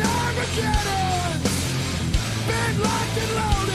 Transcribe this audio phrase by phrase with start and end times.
[0.00, 1.40] Armageddon.
[2.46, 3.73] Been locked and loaded.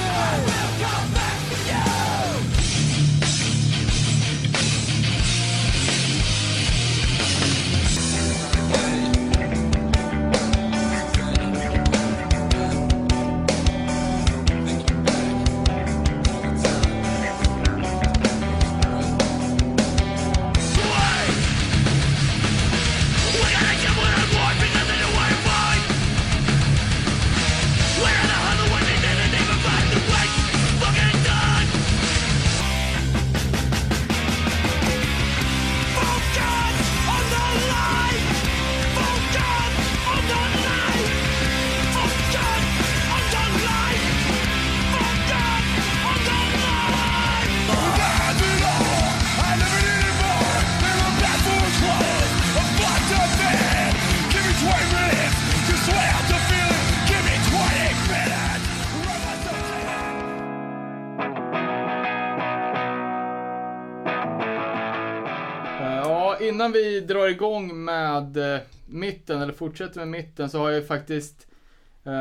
[67.09, 71.47] Drar igång med eh, mitten, eller fortsätter med mitten, så har jag ju faktiskt
[72.03, 72.13] eh,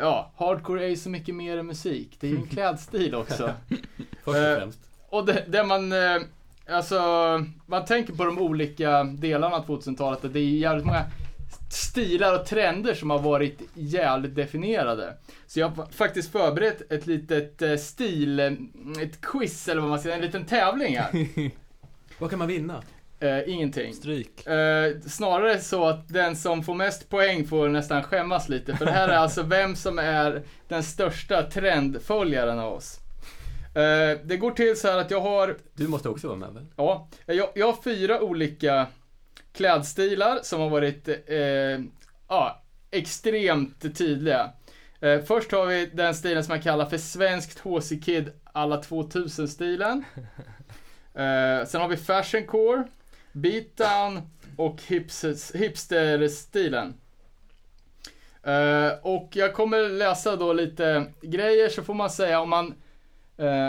[0.00, 2.16] ja, hardcore är ju så mycket mer än musik.
[2.20, 3.52] Det är ju en klädstil också.
[3.68, 4.80] Först och Eh, främst.
[5.08, 6.16] Och det, det man, eh,
[6.68, 7.00] alltså,
[7.66, 11.04] man tänker på de olika delarna av 2000-talet, att det är jävligt många
[11.70, 15.16] stilar och trender som har varit jävligt definierade.
[15.46, 18.40] Så jag har faktiskt förberett ett litet stil,
[19.02, 21.28] ett quiz eller vad man säga, en liten tävling här.
[22.18, 22.82] Vad kan man vinna?
[23.20, 23.94] Eh, ingenting.
[23.94, 24.46] Stryk.
[24.46, 28.76] Eh, snarare så att den som får mest poäng får nästan skämmas lite.
[28.76, 33.00] För det här är alltså vem som är den största trendföljaren av oss.
[33.74, 36.66] Eh, det går till så här att jag har, Du måste också vara med väl?
[36.76, 38.86] ja, jag, jag har fyra olika
[39.52, 41.80] klädstilar som har varit, eh,
[42.28, 44.50] ja, extremt tydliga.
[45.00, 50.04] Eh, först har vi den stilen som man kallar för svenskt HC Kid alla 2000-stilen.
[51.14, 52.84] Eh, sen har vi fashioncore,
[53.36, 54.20] beatdown
[54.56, 56.94] och hips- hipster-stilen.
[58.42, 62.74] Eh, och jag kommer läsa då lite grejer så får man säga om man
[63.36, 63.68] eh,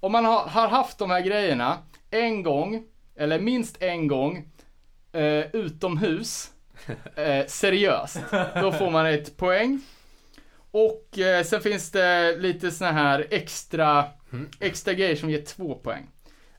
[0.00, 1.78] om man har, har haft de här grejerna
[2.10, 2.84] en gång,
[3.16, 4.48] eller minst en gång,
[5.12, 6.50] eh, utomhus,
[7.46, 8.20] seriöst,
[8.60, 9.80] då får man ett poäng.
[10.70, 14.04] Och sen finns det lite såna här extra,
[14.60, 16.06] extra grejer som ger två poäng.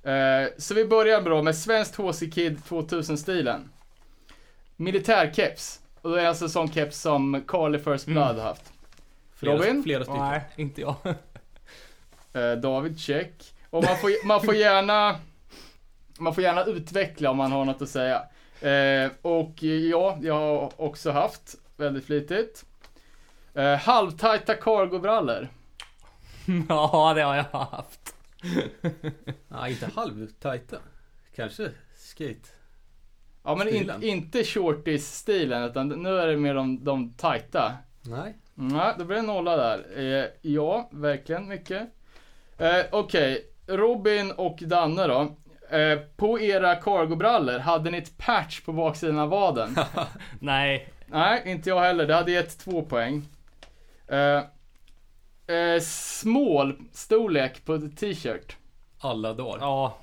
[0.09, 3.70] Eh, så vi börjar bra med svenskt HC Kid 2000-stilen.
[4.75, 5.81] Militärkeps.
[6.02, 8.74] Och det är alltså sån keps som Carly First Blood har haft.
[9.36, 9.84] Flera, Robin?
[9.84, 10.22] Flera stycken.
[10.22, 10.96] Nej, inte jag.
[12.34, 13.53] Eh, David, check.
[13.70, 15.20] Och man får, man får gärna
[16.20, 18.24] man får gärna utveckla om man har något att säga.
[18.62, 22.66] Eh, och ja, jag har också haft väldigt flitigt.
[23.53, 25.47] Eh, halvtajta cargobrallor.
[26.70, 28.09] ja, det har jag haft.
[29.47, 30.77] Nej, inte halvtajta.
[31.35, 32.50] Kanske skate.
[33.44, 37.73] Ja men in, inte shorties-stilen utan nu är det mer de, de tajta.
[38.01, 38.38] Nej.
[38.53, 39.85] Nej, då blir det nolla där.
[39.97, 41.81] Eh, ja, verkligen mycket.
[42.57, 45.35] Eh, Okej, Robin och Danne då.
[45.78, 49.75] Eh, på era cargobrallor, hade ni ett patch på baksidan av vaden?
[50.39, 50.94] Nej.
[51.05, 52.07] Nej, inte jag heller.
[52.07, 53.28] Det hade gett två poäng.
[55.49, 58.57] Eh, small storlek på t-shirt.
[58.99, 59.57] Alla dagar.
[59.59, 59.97] Ja.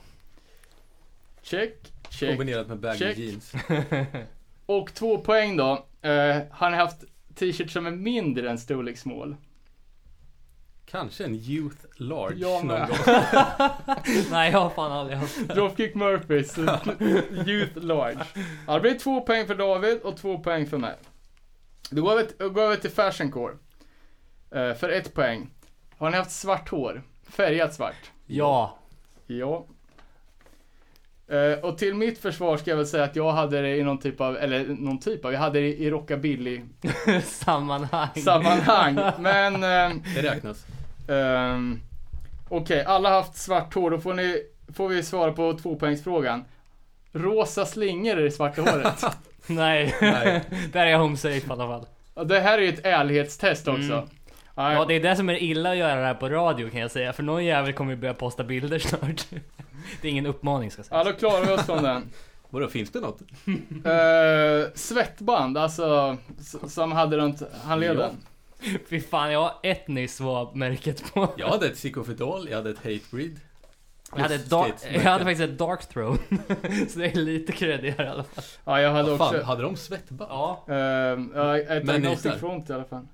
[1.42, 2.28] Check, check.
[2.28, 3.18] Kombinerat med baggy Check.
[3.18, 3.52] jeans.
[4.66, 5.86] Och två poäng då.
[6.02, 9.36] Eh, har ni haft t-shirt som är mindre än storlek small?
[10.86, 12.96] Kanske en youth large Jag någon gång.
[14.30, 15.54] Nej, jag har fan aldrig haft det.
[15.54, 16.58] Dropkick Murphys
[17.48, 18.24] Youth Large.
[18.66, 20.94] Ja, det blir två poäng för David och två poäng för mig.
[21.90, 23.54] Då går vi, då går vi till Fashion Core.
[24.50, 25.50] Eh, för ett poäng.
[25.98, 27.02] Har ni haft svart hår?
[27.30, 28.10] Färgat svart?
[28.26, 28.78] Ja.
[29.26, 29.66] Ja.
[31.28, 33.98] Eh, och till mitt försvar ska jag väl säga att jag hade det i någon
[33.98, 38.08] typ av, eller någon typ av, jag hade det i rockabilly-sammanhang.
[38.24, 38.94] Sammanhang.
[39.18, 40.66] Men, eh, Det räknas.
[41.08, 41.80] Ehm,
[42.48, 43.90] Okej, alla har haft svart hår.
[43.90, 44.42] Då får, ni,
[44.74, 46.44] får vi svara på tvåpoängsfrågan.
[47.12, 49.04] Rosa slingor i det svarta håret.
[49.46, 49.94] Nej.
[50.00, 50.42] Nej.
[50.72, 51.86] Där är jag home safe i alla fall.
[52.26, 53.92] Det här är ju ett ärlighetstest också.
[53.92, 54.08] Mm.
[54.56, 56.90] Ja, det är det som är illa att göra det här på radio kan jag
[56.90, 57.12] säga.
[57.12, 59.26] För någon jävel kommer ju börja posta bilder snart.
[60.00, 60.98] Det är ingen uppmaning ska jag säga.
[60.98, 62.02] ja, då klarar vi oss från den.
[62.50, 63.20] Vadå, finns det något?
[63.46, 66.16] Uh, svettband, alltså,
[66.66, 68.10] som hade runt handleden.
[68.88, 71.28] Fy fan, jag har ett nyss var märket på.
[71.36, 73.40] Jag hade ett Psychofidol, jag hade ett Hatebreed.
[74.14, 76.18] Jag hade, ett dark, jag hade faktiskt ett dark throne.
[76.88, 78.44] så det är lite creddigare i alla fall.
[78.64, 79.46] Ja, jag hade Vad fan, också...
[79.46, 80.30] hade de svettband?
[80.30, 80.64] Ja.
[80.68, 83.06] Ehm, ja, ett Men agnostic front i alla fall.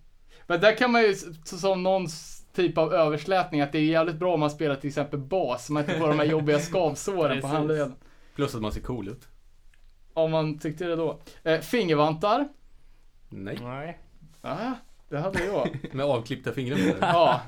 [0.47, 2.07] Men där kan man ju, som någon
[2.55, 5.73] typ av överslätning, att det är jävligt bra om man spelar till exempel bas, så
[5.73, 7.95] man inte får de här jobbiga skavsåren på handleden.
[8.35, 9.29] Plus att man ser cool ut.
[10.15, 11.21] Om man tyckte det då.
[11.43, 12.49] Eh, fingervantar.
[13.29, 13.59] Nej.
[13.63, 13.99] Nej.
[14.43, 14.75] Ja,
[15.09, 15.79] det hade jag.
[15.93, 16.99] Med avklippta fingrar menar?
[17.01, 17.41] Ja.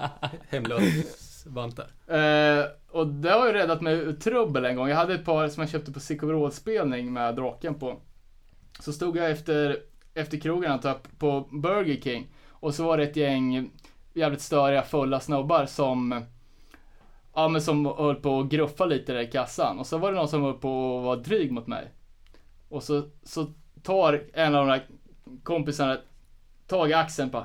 [0.49, 1.87] Hemlös-vantar.
[2.06, 4.88] Eh, och det har ju räddat mig ur trubbel en gång.
[4.88, 8.00] Jag hade ett par som jag köpte på psykorådspelning med draken på.
[8.81, 9.76] Så stod jag efter,
[10.14, 12.33] efter krogen antar jag, på Burger King.
[12.64, 13.70] Och så var det ett gäng
[14.14, 16.25] jävligt störiga fulla snubbar som
[17.34, 19.78] Ja men som höll på att gruffa lite där i kassan.
[19.78, 21.90] Och så var det någon som höll på att vara dryg mot mig.
[22.69, 23.46] Och så, så
[23.82, 24.87] tar en av de där
[25.43, 25.99] kompisarna
[26.66, 27.44] tag i axeln på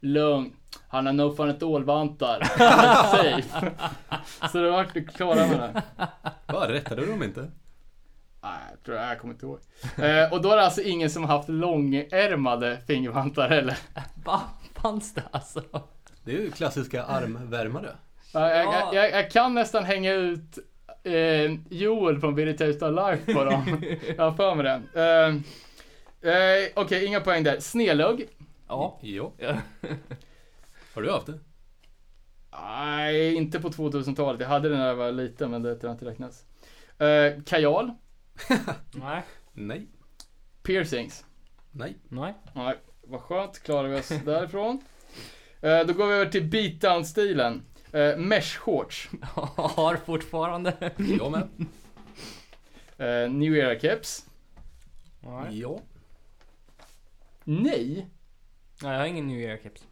[0.00, 0.56] Lugn.
[0.88, 2.40] Han har nog fan ett ålvantar.
[2.58, 2.84] Han
[3.24, 3.70] är safe.
[4.52, 5.82] Så det vart du klara med det.
[6.52, 7.50] Va, rättade du dem inte?
[8.44, 9.58] Nej, jag tror jag kommer inte ihåg.
[9.96, 13.78] Eh, och då är det alltså ingen som har haft långärmade fingervantar heller.
[14.24, 14.40] Va?
[14.74, 15.62] Fanns det alltså?
[16.24, 17.96] Det är ju klassiska armvärmare.
[18.32, 20.58] Jag, jag, jag, jag kan nästan hänga ut
[21.02, 23.82] eh, Joel från Biritator Life på dem.
[24.16, 25.00] jag har för mig det.
[25.02, 27.60] Eh, eh, Okej, inga poäng där.
[27.60, 28.28] Snelugg.
[28.68, 28.98] Ja.
[29.02, 29.32] Jo.
[29.38, 29.56] Ja.
[30.94, 31.38] Har du haft det?
[32.52, 34.40] Nej, inte på 2000-talet.
[34.40, 36.44] Jag hade den när jag var liten, men det tror jag inte räknas.
[36.98, 37.90] Eh, kajal.
[38.92, 39.22] Nej.
[39.52, 39.88] Nej.
[40.62, 41.24] Piercings.
[41.72, 41.96] Nej.
[42.08, 42.34] Nej.
[42.52, 43.62] Nej, vad skönt.
[43.62, 44.80] Klarar vi oss därifrån.
[45.60, 47.62] Eh, då går vi över till beatdown-stilen.
[47.92, 49.10] Eh, mesh shorts.
[49.56, 50.92] Har fortfarande.
[51.18, 51.48] Jag med.
[52.98, 54.26] Eh, New Era keps.
[55.20, 55.60] Nej.
[55.60, 55.80] Ja.
[57.44, 58.06] Nej.
[58.82, 59.86] Nej, jag har ingen New Year keps.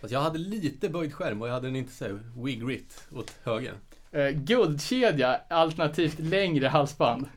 [0.00, 3.08] Fast jag hade lite böjd skärm och jag hade den inte så här wig rit
[3.12, 3.74] åt höger.
[4.12, 7.28] Eh, guldkedja alternativt längre halsband.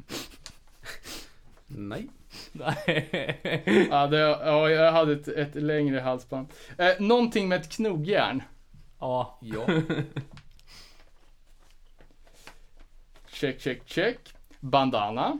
[1.67, 2.07] Nej.
[2.51, 3.89] Nej.
[3.91, 6.47] Ja, det, ja jag hade ett, ett längre halsband.
[6.77, 8.43] Eh, någonting med ett knogjärn.
[8.99, 9.39] Ja.
[9.41, 9.67] Ja.
[13.27, 14.33] Check, check, check.
[14.59, 15.37] Bandana.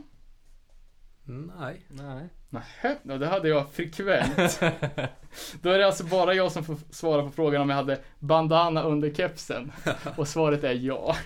[1.24, 1.86] Nej.
[1.88, 2.28] Nej.
[2.48, 4.60] Nähä, ja, det hade jag frekvent.
[5.62, 8.82] Då är det alltså bara jag som får svara på frågan om jag hade bandana
[8.82, 9.72] under kepsen.
[10.16, 11.16] Och svaret är ja.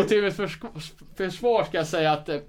[0.00, 2.40] Och till mitt förs- försvar ska jag säga att eh,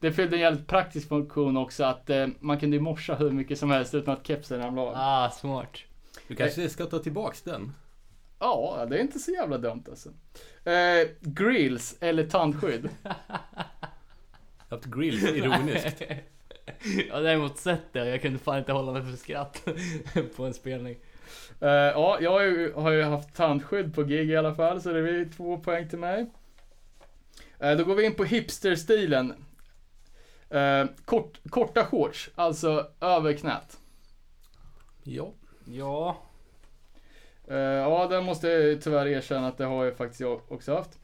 [0.00, 3.70] det fyllde en jävligt praktisk funktion också att eh, man kunde morsa hur mycket som
[3.70, 4.94] helst utan att kepsen ramlade av.
[4.96, 5.76] Ah, smart.
[6.28, 7.74] Du kanske ska ta tillbaks den?
[8.38, 10.08] Ja, det är inte så jävla dumt alltså.
[10.70, 12.88] Eh, grills eller tandskydd.
[13.02, 13.14] Jag
[14.68, 16.02] har haft grills ironiskt.
[17.08, 19.68] Jag har däremot sett det och jag kunde fan inte hålla mig för skratt
[20.36, 20.96] på en spelning.
[21.60, 24.92] Eh, ja, jag har ju, har ju haft tandskydd på gig i alla fall, så
[24.92, 26.26] det blir två poäng till mig.
[27.58, 29.34] Eh, då går vi in på hipsterstilen.
[30.50, 33.78] Eh, kort, korta shorts, alltså över knät.
[35.02, 35.32] Ja.
[35.64, 36.16] Ja.
[37.48, 40.98] Eh, ja, där måste jag tyvärr erkänna att det har jag faktiskt jag också haft.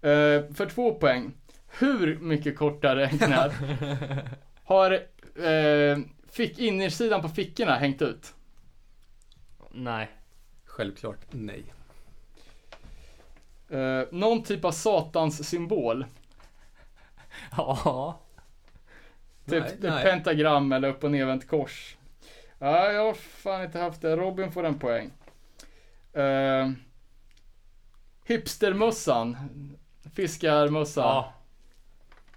[0.00, 1.34] Eh, för två poäng.
[1.78, 3.52] Hur mycket kortare än knät
[4.66, 4.90] har
[5.44, 5.98] eh,
[6.28, 8.34] fick innersidan på fickorna hängt ut?
[9.70, 10.08] Nej.
[10.64, 11.64] Självklart nej.
[13.68, 16.06] Eh, någon typ av satans symbol.
[17.56, 18.20] Ja.
[19.46, 20.04] Typ nej, nej.
[20.04, 21.96] pentagram eller upp och nervänt kors.
[22.58, 24.16] Ja, jag har fan inte haft det.
[24.16, 25.10] Robin får en poäng.
[26.16, 26.70] Uh,
[28.24, 29.36] hipstermössan.
[30.14, 31.04] Fiskarmössan.
[31.04, 31.32] Ja.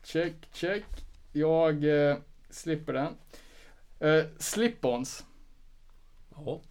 [0.03, 0.85] Check, check.
[1.31, 2.17] Jag eh,
[2.49, 3.17] slipper den.
[4.03, 5.23] Uh, Slip-ons.
[6.35, 6.61] Ja.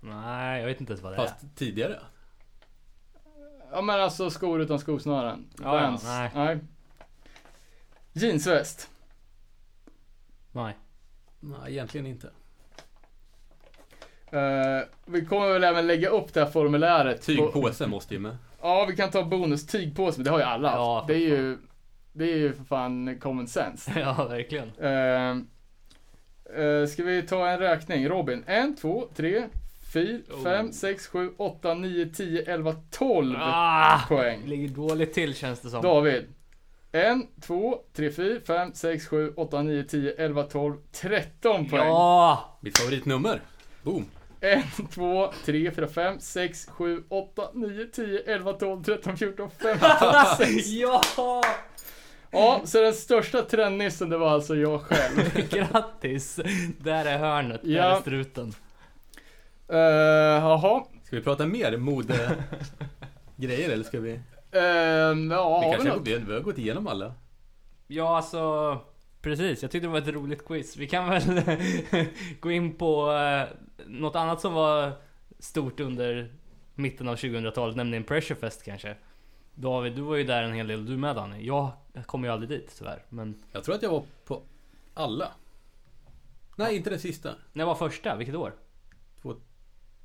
[0.00, 1.26] Nej, jag vet inte ens vad det är.
[1.26, 2.00] Fast tidigare.
[3.72, 5.48] Ja men alltså skor utan skosnören.
[5.62, 6.04] Ja, ja, Vans.
[6.04, 6.30] nej.
[6.34, 6.58] nej.
[8.12, 8.90] Jeansväst.
[10.52, 10.76] Nej.
[11.40, 12.30] Nej, egentligen inte.
[14.32, 17.26] Eh, vi kommer väl även lägga upp det här formuläret.
[17.26, 18.36] på- måste ju med.
[18.60, 20.78] Ja, vi kan ta bonus tygpåse, men det har ju alla haft.
[20.78, 21.58] Ja, det är ju,
[22.12, 23.92] det är ju för fan common sense.
[24.00, 24.68] Ja, verkligen.
[24.78, 25.36] Uh,
[26.64, 28.08] uh, ska vi ta en räkning?
[28.08, 29.48] Robin, 1, 2, 3,
[29.92, 30.42] 4, Oh.
[30.44, 34.00] 5, 6, 7, 8, 9, 10, 11, 12 Ah!
[34.08, 34.46] poäng.
[34.46, 35.82] Ligger dåligt till känns det som.
[35.82, 36.26] David.
[36.92, 41.86] 1, 2, 3, 4, 5, 6, 7, 8, 9, 10, 11, 12, 13 poäng.
[41.86, 42.58] Ja!
[42.60, 43.40] Mitt favoritnummer.
[43.82, 44.04] Boom.
[44.40, 44.64] 1,
[44.94, 49.88] 2, 3, 4, 5, 6, 7, 8, 9, 10, 11, 12, 13, 14, 15,
[50.38, 50.72] 16.
[50.78, 51.02] Ja!
[52.30, 55.48] Ja, så den största trendnissen det var alltså jag själv.
[55.50, 56.40] Grattis!
[56.78, 57.96] Där är hörnet, där Ja.
[57.96, 58.52] är struten.
[59.68, 62.36] Eh, Jaha, Ska vi prata mer mode?
[63.36, 64.10] grejer eller ska vi?
[64.52, 66.08] Ehm, ja, Vi har vi kanske något?
[66.08, 67.14] vi, vi har gått igenom alla.
[67.86, 68.78] Ja, alltså
[69.22, 69.62] precis.
[69.62, 70.76] Jag tyckte det var ett roligt quiz.
[70.76, 71.22] Vi kan väl
[72.40, 73.56] gå in på eh,
[73.86, 74.92] något annat som var
[75.38, 76.32] stort under
[76.74, 78.94] mitten av 2000-talet, nämligen Pressure Fest kanske.
[79.60, 81.46] David, du var ju där en hel del, du med Danny.
[81.46, 81.72] Jag
[82.06, 84.42] kom ju aldrig dit tyvärr, men Jag tror att jag var på
[84.94, 85.28] alla.
[86.56, 87.34] Nej, inte den sista.
[87.52, 88.16] när var första?
[88.16, 88.52] Vilket år?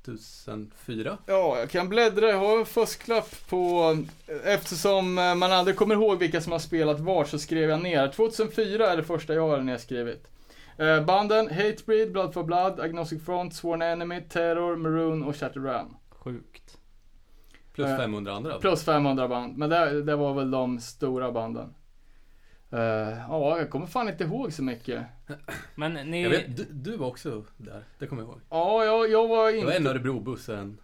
[0.06, 1.18] 2004.
[1.26, 2.28] Ja, jag kan bläddra.
[2.28, 3.96] Jag har en fusklapp på...
[4.44, 8.08] Eftersom eh, man aldrig kommer ihåg vilka som har spelat var så skrev jag ner.
[8.08, 10.28] 2004 är det första jag har nedskrivit.
[10.78, 15.96] Eh, banden Hatebreed, Blood for Blood, Agnostic Front, Sworn Enemy, Terror, Maroon och Shatteram.
[16.10, 16.65] Sjukt.
[17.76, 18.58] Plus Eh, 500 andra.
[18.58, 19.56] Plus 500 band.
[19.56, 21.74] Men det, det var väl de stora banden.
[22.70, 22.78] Eh,
[23.28, 25.04] ja, jag kommer fan inte ihåg så mycket.
[25.74, 26.22] Men ni...
[26.22, 27.84] Jag vet, du, du var också där.
[27.98, 28.40] Det kommer jag ihåg.
[28.50, 29.90] Ja, jag, jag var Det var en inte...
[29.90, 30.78] Örebrobuss, en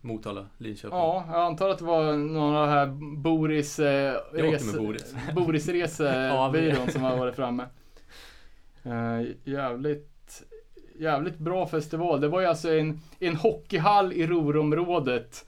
[0.00, 0.98] Motala, Linköping.
[0.98, 2.86] Ja, jag antar att det var någon av de här
[3.16, 3.78] Boris...
[3.78, 5.14] Eh, Jag åkte med Boris.
[5.34, 7.66] Boris Ja, resebyrån som har varit framme.
[8.82, 10.13] Eh, jävligt,
[10.98, 12.20] jävligt bra festival.
[12.20, 15.44] Det var ju alltså en, en hockeyhall i Ruhrområdet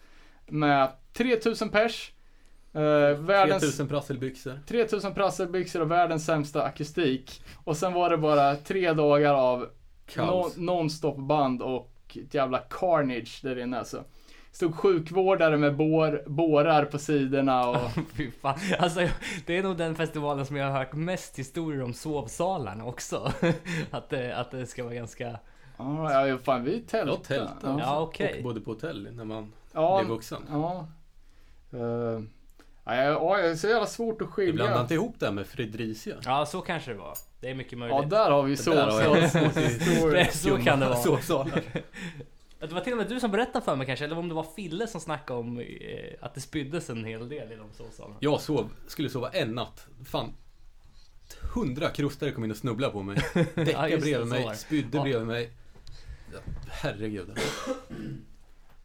[0.46, 2.12] med 3000 pers.
[2.72, 2.80] Eh,
[3.18, 4.60] världens, 3000 prasselbyxor.
[4.68, 7.42] 3000 prasselbyxor och världens sämsta akustik.
[7.64, 9.68] Och sen var det bara tre dagar av
[10.30, 14.04] non- non-stop band och ett jävla carnage där inne alltså.
[14.56, 17.76] Stod sjukvårdare med bår, bårar på sidorna och...
[18.16, 18.58] Fy fan.
[18.78, 19.00] Alltså,
[19.46, 23.32] det är nog den festivalen som jag har hört mest historier om sovsalarna också.
[23.90, 25.38] att, det, att det ska vara ganska...
[25.76, 27.10] Ja, ja, fan vi tältade.
[27.10, 27.50] Ja, tält.
[27.62, 28.00] Ja.
[28.00, 28.34] Okej.
[28.38, 30.42] Och bodde på hotell när man Ja, blev vuxen.
[30.50, 30.88] ja.
[31.75, 31.80] Uh,
[32.84, 34.82] ja, ja, det är så jävla svårt att Vi blandade skilja.
[34.82, 36.16] inte ihop det här med Fredricia.
[36.25, 37.14] Ja, så kanske det var.
[37.40, 37.98] Det är mycket möjligt.
[38.02, 39.50] Ja, där har vi Det där har jag sovsal.
[39.80, 41.44] svårt i- Det- så kan det vara.
[42.60, 44.46] Det var till och med du som berättade för mig kanske, eller om det var
[44.56, 45.64] Fille som snackade om eh,
[46.20, 48.16] att det spyddes en hel del i de sovsalarna.
[48.20, 49.86] Jag sov, skulle sova en natt.
[50.04, 50.32] Fan.
[51.54, 53.16] Hundra krostare kom in och snubblade på mig.
[53.34, 55.02] Ja, Däckade det, bredvid mig, spydde Ja.
[55.02, 55.50] bredvid mig.
[56.32, 57.38] Ja, Herregud.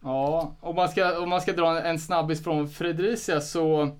[0.00, 3.96] Ja, om man ska, om man ska dra en, snabbis från Fredricia så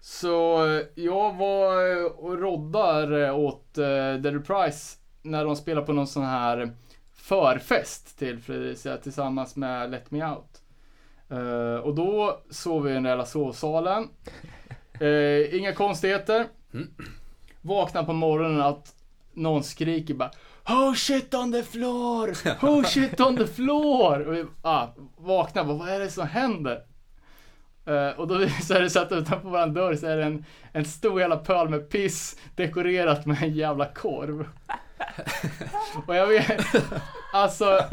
[0.00, 5.82] så eh, jag var eh, och roddar eh, åt uh, The Reprise när de spelar
[5.82, 6.74] på någon sån här
[7.22, 10.62] förfest till Fredricia tillsammans med Let Me Out.
[11.28, 14.08] Eh, och då sov vi i den där sovsalen.
[15.00, 16.46] Eh, inga konstigheter.
[16.74, 16.88] Mm.
[17.60, 18.94] Vaknar på morgonen att
[19.32, 20.30] någon skriker bara
[20.68, 22.34] Oh shit on the floor!
[22.62, 24.20] Oh shit on the floor!
[24.20, 24.86] Och vi ah,
[25.16, 26.82] vaknar bara, vad är det som händer?
[27.86, 30.84] Eh, och då visar det sig att utanför våran dörr så är det en, en
[30.84, 34.48] stor jävla pöl med piss dekorerat med en jävla korv.
[36.06, 36.60] Och jag vet,
[37.32, 37.84] alltså,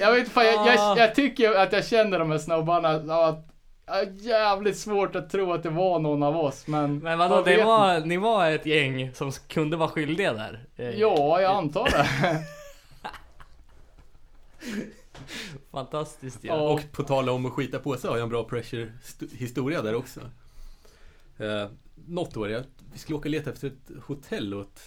[0.00, 2.88] jag vet inte fan, jag, jag, jag tycker att jag känner de här snubbarna,
[3.26, 3.48] att
[4.20, 6.98] jävligt svårt att tro att det var någon av oss, men...
[6.98, 10.64] Men vadå, det var, ni var ett gäng som kunde vara skyldiga där?
[10.76, 12.06] Eh, Ja, jag antar det.
[15.70, 16.54] Fantastiskt ja.
[16.54, 19.82] Och på tal om att skita på sig har jag en bra pressure st- historia
[19.82, 20.20] där också.
[21.38, 21.66] Eh,
[22.06, 24.80] något år, jag, vi skulle åka och leta efter ett hotell åt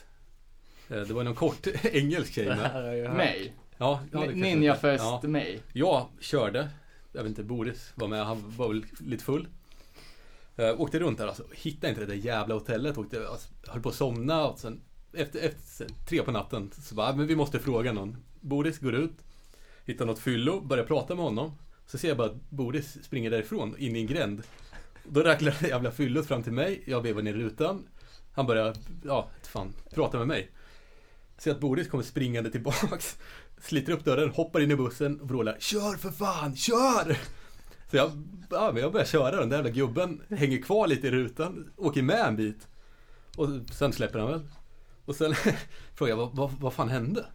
[0.88, 2.98] Det var någon kort engelsk tjej med.
[3.06, 3.16] jag.
[3.16, 3.54] Mig.
[3.78, 5.22] Ja, ja, Ninjafest Ja.
[5.24, 5.62] mig.
[5.74, 6.70] Jag körde,
[7.12, 9.48] jag vet inte, Boris var med, han var väl lite full.
[10.60, 13.90] Uh, åkte runt där alltså, hittade inte det där jävla hotellet, åkte, alltså, höll på
[13.90, 14.82] att somna och sen
[15.14, 18.18] efter, efter tre på natten så bara, "Ah, men vi måste fråga någon.
[18.42, 19.18] Boris går ut,
[19.86, 21.52] hittar något fyllo, börjar prata med honom.
[21.88, 24.44] Så ser jag bara att Boris springer därifrån, in i en gränd.
[25.04, 27.84] Då räknar det jävla fyllot fram till mig, jag vevar ner rutan.
[28.34, 28.76] Han börjar,
[29.06, 30.50] ja, fan, prata med mig.
[31.38, 33.18] Ser att Boris kommer springande tillbaks
[33.62, 37.18] Sliter upp dörren, hoppar in i bussen och vrålar Kör för fan, kör!
[37.92, 38.12] Så jag,
[38.50, 42.02] ja, men jag börjar köra, den där jävla gubben hänger kvar lite i rutan, åker
[42.02, 42.68] med en bit.
[43.38, 44.42] Och sen släpper han väl.
[45.06, 45.36] Och sen
[45.96, 47.26] frågar jag, vad, vad, vad fan hände?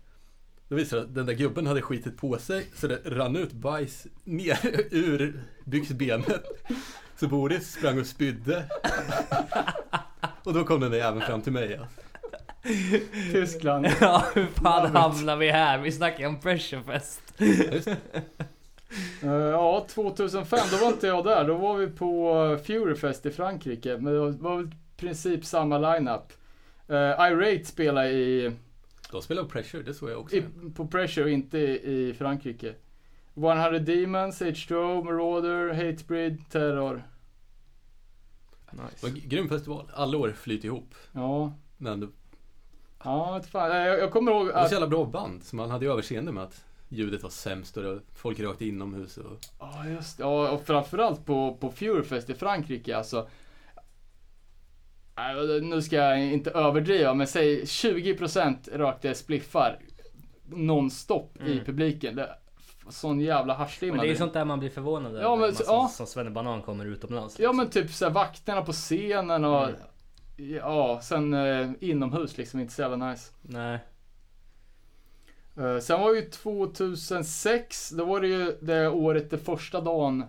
[0.69, 3.52] Då visar det att den där gubben hade skitit på sig så det rann ut
[3.52, 4.59] bajs ner
[4.90, 6.45] ur byxbenet.
[7.16, 8.64] Så Boris sprang och spydde.
[10.45, 11.76] Och då kom den där jäveln fram till mig.
[11.76, 12.00] Alltså.
[13.33, 13.87] Tyskland.
[14.00, 15.79] Ja, hur fan hamnar vi här?
[15.79, 17.23] Vi snackar om Pressurefest.
[19.23, 21.45] Eh, ja, 2005, då var inte jag där.
[21.49, 23.99] Då var vi på eh, Furyfest i Frankrike.
[23.99, 26.33] Men det var- i princip samma lineup.
[26.90, 28.52] Uh, Irate spelade i,
[29.12, 30.37] De spelar Pressure, det såg jag också.
[30.37, 30.43] i,
[30.75, 32.75] på Pressure, inte i, i Frankrike.
[33.37, 37.02] 100 Demons, H2O, Marauder, Hatebreed, Terror.
[38.71, 39.90] Det var en grym festival.
[39.95, 40.95] Alla år flyter ihop.
[41.12, 42.12] Ja, Men
[43.04, 43.76] ja fan.
[43.76, 44.73] Jag, jag kommer ihåg var så att...
[44.73, 45.45] jävla bra band.
[45.45, 49.16] Så man hade ju överseende med att ljudet var sämst och det folk rökte inomhus
[49.16, 49.38] och...
[49.59, 50.23] Ja, just det.
[50.23, 53.28] Ja, och framförallt på, på Furefest i Frankrike alltså.
[55.62, 59.78] Nu ska jag inte överdriva, men säg 20% rökte spliffar
[60.47, 61.64] nonstop i Mm.
[61.64, 62.16] publiken.
[62.16, 62.35] Det,
[62.88, 63.97] sån jävla haschlimma.
[63.97, 65.23] Men det är ju sånt där man blir förvånad över.
[65.23, 65.88] Ja, men man så- som, ja.
[65.88, 67.38] som Svennebanan kommer utomlands.
[67.40, 69.75] Ja men typ såhär vakterna på scenen och Mm.
[70.49, 73.32] Ja, sen eh, inomhus liksom, inte så jävla nice.
[73.42, 73.78] Nej.
[75.56, 80.25] Eh, sen var ju 2006, då var det ju det året det första dagen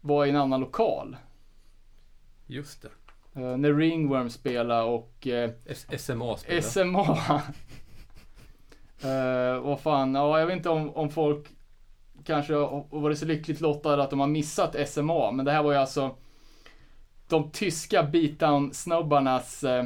[0.00, 1.16] var i en annan lokal.
[2.46, 2.88] Just det.
[3.40, 5.50] Eh, när Ringworm spelade och eh,
[5.96, 6.62] SMA spelade.
[6.62, 7.42] SMA.
[9.04, 11.48] uh, vad fan, ja jag vet inte om, om folk
[12.24, 15.72] kanske har varit så lyckligt lottade att de har missat SMA, men det här var
[15.72, 16.16] ju alltså
[17.34, 19.84] de tyska beatdown-snubbarnas uh,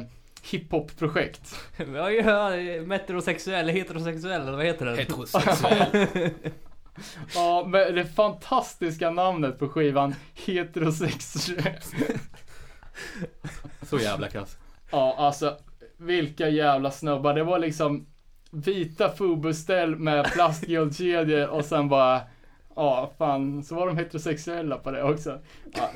[0.51, 1.55] hiphop-projekt.
[1.93, 4.95] Ja, ja, metrosexuell, heterosexuell, eller vad heter det?
[4.95, 6.29] Heterosexuell.
[7.35, 11.79] Ja, med det fantastiska namnet på skivan, heterosexuell.
[13.81, 14.57] Så jävla kass.
[14.91, 15.57] Ja, alltså
[15.97, 17.33] vilka jävla snubbar.
[17.33, 18.05] Det var liksom
[18.51, 22.21] vita Fubu-ställ med plastguldkedjor och sen bara,
[22.75, 25.39] ja fan, så var de heterosexuella på det också.
[25.73, 25.89] Ja,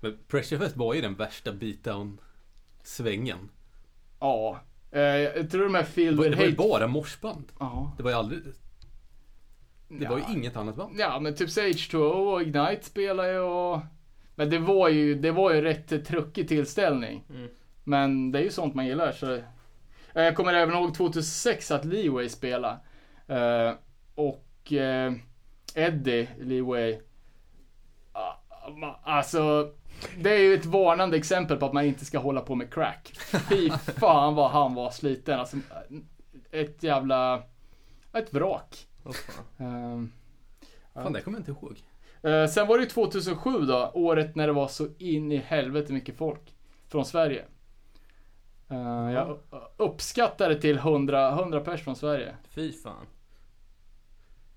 [0.00, 3.48] Men Pressurefest var ju den värsta beatdown-svängen.
[4.20, 4.60] ja.
[4.92, 7.44] Eh, jag tror de här Det Filled var, det var ju bara morsband.
[7.58, 7.92] Ja.
[7.96, 8.40] Det var ju aldrig...
[9.88, 10.32] Det var ju Ja.
[10.34, 10.96] inget annat band.
[10.98, 13.80] Ja, men typ så H2O och Ignite spelar ju och...
[14.34, 17.24] Men det var ju, det var ju rätt truckig tillställning.
[17.30, 17.48] Mm.
[17.84, 19.32] Men det är ju sånt man gillar så...
[19.34, 19.42] Eh,
[20.14, 22.76] Jag kommer även ihåg 2006 att Leeway spelade.
[23.26, 23.72] Eh,
[24.14, 25.12] och eh,
[25.74, 27.00] Eddie Leeway.
[28.12, 28.34] ah,
[28.68, 29.72] ma- Alltså,
[30.18, 33.12] det är ju ett varnande exempel på att man inte ska hålla på med crack.
[33.48, 35.40] Fy fan vad han var sliten.
[35.40, 35.56] Alltså,
[36.50, 37.42] ett jävla...
[38.12, 38.86] Ett vrak.
[39.04, 40.12] Åh, fan.
[40.94, 41.82] Fan, det kommer jag inte ihåg.
[42.22, 45.92] Eh, sen var det ju 2007 då, året när det var så in i helvete
[45.92, 46.54] mycket folk
[46.88, 47.44] från Sverige.
[48.70, 52.34] Eh, jag u- uppskattar det till 100, 100 pers från Sverige.
[52.48, 53.06] Fy fan.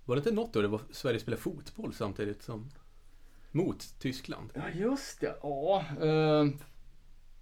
[0.06, 2.70] Var det inte något år det var Sverige spelade fotboll samtidigt som...
[3.54, 4.52] Mot Tyskland?
[4.54, 5.36] Ja, just det.
[5.44, 6.50] Ja, uh,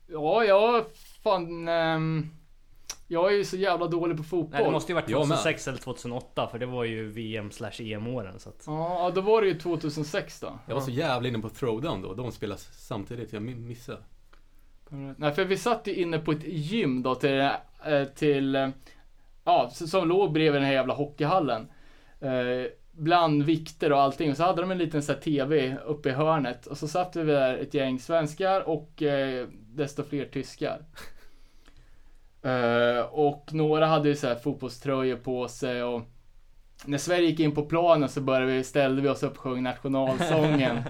[0.07, 0.85] ja, jag
[1.23, 1.67] fan...
[1.67, 2.29] ehm,
[3.07, 4.51] jag är ju så jävla dålig på fotboll.
[4.51, 5.37] Nej, det måste ju varit Jag med.
[5.37, 8.63] 2006 eller 2008 för det var ju VM slash EM-åren så att...
[8.67, 10.59] Ja, då var det ju 2006 då.
[10.67, 12.13] Jag var så jävla inne på Throwdown då.
[12.13, 13.33] De spelade samtidigt.
[13.33, 14.03] Jag mi- missade.
[15.17, 18.69] Nej, för vi satt ju inne på ett gym då till, eh, till eh,
[19.43, 21.67] ja, som låg bredvid den här jävla hockeyhallen.
[22.91, 24.31] Bland vikter och allting.
[24.31, 26.67] Och så hade de en liten så TV uppe i hörnet.
[26.67, 30.81] Och så satt vi där ett gäng svenskar och eh, desto fler tyskar.
[32.43, 36.01] Eh, och några hade ju så här fotbollströjor på sig och
[36.85, 39.63] när Sverige gick in på planen så började vi, ställde vi oss upp och sjöng
[39.63, 40.77] nationalsången.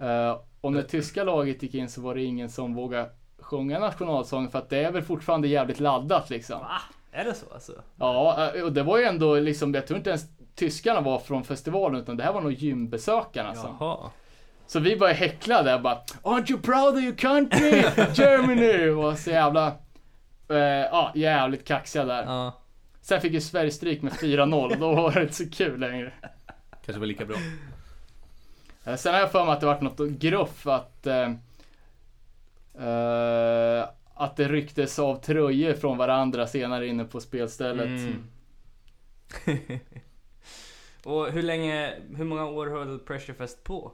[0.00, 4.50] Eh, och när tyska laget gick in så var det ingen som vågade sjunga nationalsången
[4.50, 6.60] för att det är väl fortfarande jävligt laddat liksom.
[6.60, 6.80] Va?
[7.12, 7.72] Är det så alltså?
[7.98, 11.44] Ja, eh, och det var ju ändå liksom, jag tror inte ens tyskarna var från
[11.44, 13.52] festivalen utan det här var nog gymbesökarna.
[13.54, 14.10] Jaha.
[14.66, 17.70] Så vi började häckla där bara Aren't you proud of your country?
[18.14, 18.88] Germany!
[18.88, 19.66] Och så jävla,
[20.48, 22.24] eh, ja jävligt kaxiga där.
[22.24, 22.52] Ja.
[23.00, 26.12] Sen fick ju Sverige stryk med 4-0, då var det inte så kul längre.
[26.84, 27.36] Kanske var lika bra.
[28.84, 31.30] Eh, Sen har jag för mig att det varit något gruff att eh,
[32.86, 37.86] eh, att det rycktes av tröjor från varandra senare inne på spelstället.
[37.86, 38.22] Mm.
[41.06, 43.92] Och hur länge, hur många år höll Pressurefest på?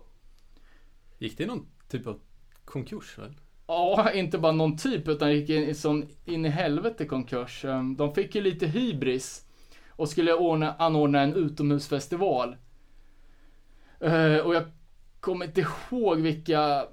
[1.19, 2.21] Gick det i någon typ av
[2.65, 3.35] konkurs väl?
[3.67, 7.65] Ja, inte bara någon typ utan gick in i sån in i helvete konkurs.
[7.65, 9.49] Eh, De fick ju lite hybris
[9.89, 12.57] och skulle ordna, anordna en utomhusfestival.
[14.01, 14.65] Eh, och jag
[15.21, 16.87] kommer inte ihåg vilka...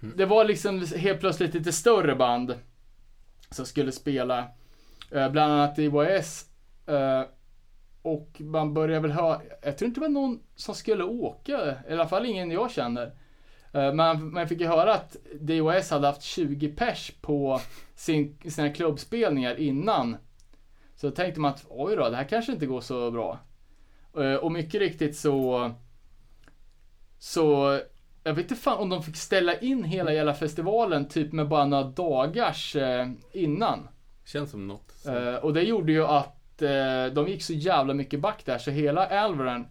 [0.00, 2.54] Det var liksom helt plötsligt lite större band
[3.50, 4.38] som skulle spela.
[5.10, 6.50] Eh, bland annat IYS.
[8.06, 11.92] Och man började väl höra, jag tror inte det var någon som skulle åka, i
[11.92, 13.14] alla fall ingen jag känner.
[13.72, 17.60] Eh, Man, man fick ju höra att DOS hade haft 20 pers på
[17.94, 20.16] sin, sina klubbspelningar innan.
[20.96, 23.38] Så då tänkte man att oj då, det här kanske inte går så bra.
[24.18, 25.70] Eh, Och mycket riktigt så
[27.18, 27.80] så
[28.24, 31.64] jag vet inte fan om de fick ställa in hela jävla festivalen typ med bara
[31.66, 33.88] några dagars eh, innan.
[34.24, 35.06] Känns som något.
[35.06, 36.35] Eh, och det gjorde ju att
[37.14, 39.66] de gick så jävla mycket back där så hela Alvaran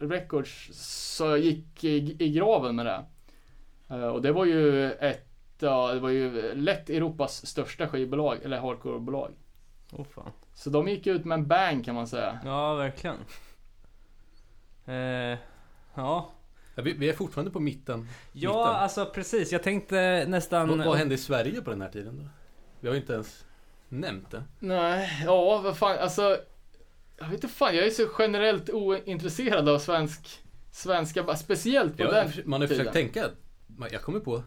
[0.00, 0.68] Records
[1.16, 3.04] så gick i, i graven med det.
[3.88, 5.26] Eh, och det var ju ett,
[5.58, 9.30] ja det var ju lätt Europas största skivbolag, eller hardcorebolag.
[9.92, 10.32] Åh fan.
[10.54, 12.38] Så de gick ut med en bang kan man säga.
[12.44, 13.16] Ja, verkligen.
[14.86, 15.38] Eh,
[15.94, 16.30] ja.
[16.74, 18.08] Ja, vi, vi är fortfarande på mitten.
[18.32, 18.82] Ja, Mitten.
[18.82, 19.52] alltså precis.
[19.52, 20.68] Jag tänkte nästan...
[20.68, 22.24] Vad, vad hände i Sverige på den här tiden då?
[22.80, 23.44] Vi har ju inte ens
[23.90, 24.44] nämnt det.
[24.58, 26.36] Nej, ja vad fan, alltså.
[27.18, 32.10] Jag vet inte fan, jag är så generellt ointresserad av svensk, svenska, speciellt på Ja,
[32.10, 32.78] den man har tiden.
[32.84, 33.30] försökt tänka.
[33.90, 34.42] Jag kommer på.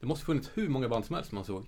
[0.00, 1.66] Det måste funnits hur många band som helst man såg.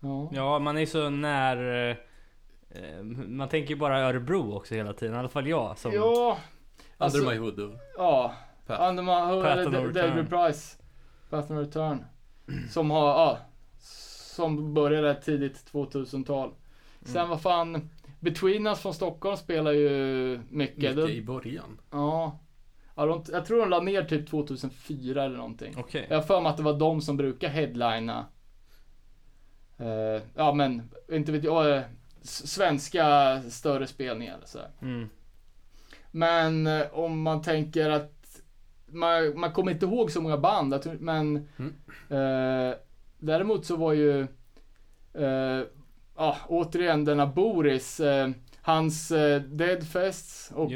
[0.00, 0.30] Ja.
[0.32, 1.88] Ja, man är så när...
[1.90, 5.14] eh, Man tänker ju bara Örebro också hela tiden.
[5.14, 5.78] I alla fall jag.
[5.78, 6.38] Som, ja,
[6.98, 8.34] alltså, Under My Hood och ja.
[8.66, 8.90] Pat.
[8.90, 9.94] Under my hood.
[9.94, 10.76] David Price.
[11.30, 12.04] Path and Return.
[12.70, 13.38] Som har, ja.
[14.36, 16.50] Som började tidigt 2000-tal.
[17.02, 17.28] Sen Mm.
[17.28, 17.90] vad fan,
[18.20, 20.96] Between Us från Stockholm spelar ju mycket.
[20.96, 21.80] mycket i början.
[21.90, 22.38] Ja.
[22.96, 25.74] ja de, jag tror de la ner typ 2004 eller någonting.
[25.78, 26.06] Okej.
[26.10, 28.26] Jag har för mig att det var de som brukar headlina.
[29.78, 31.82] Eh, ja men, inte vet jag,
[32.22, 34.38] s- svenska större spelningar.
[34.44, 34.58] Så.
[34.82, 35.08] Mm.
[36.10, 38.40] Men eh, om man tänker att
[38.86, 41.74] man, man kommer inte ihåg så många band, men Mm.
[43.20, 44.20] Däremot så var ju,
[45.14, 45.62] eh,
[46.16, 48.30] ja återigen denna Boris, eh,
[48.62, 50.70] hans eh, Deadfests och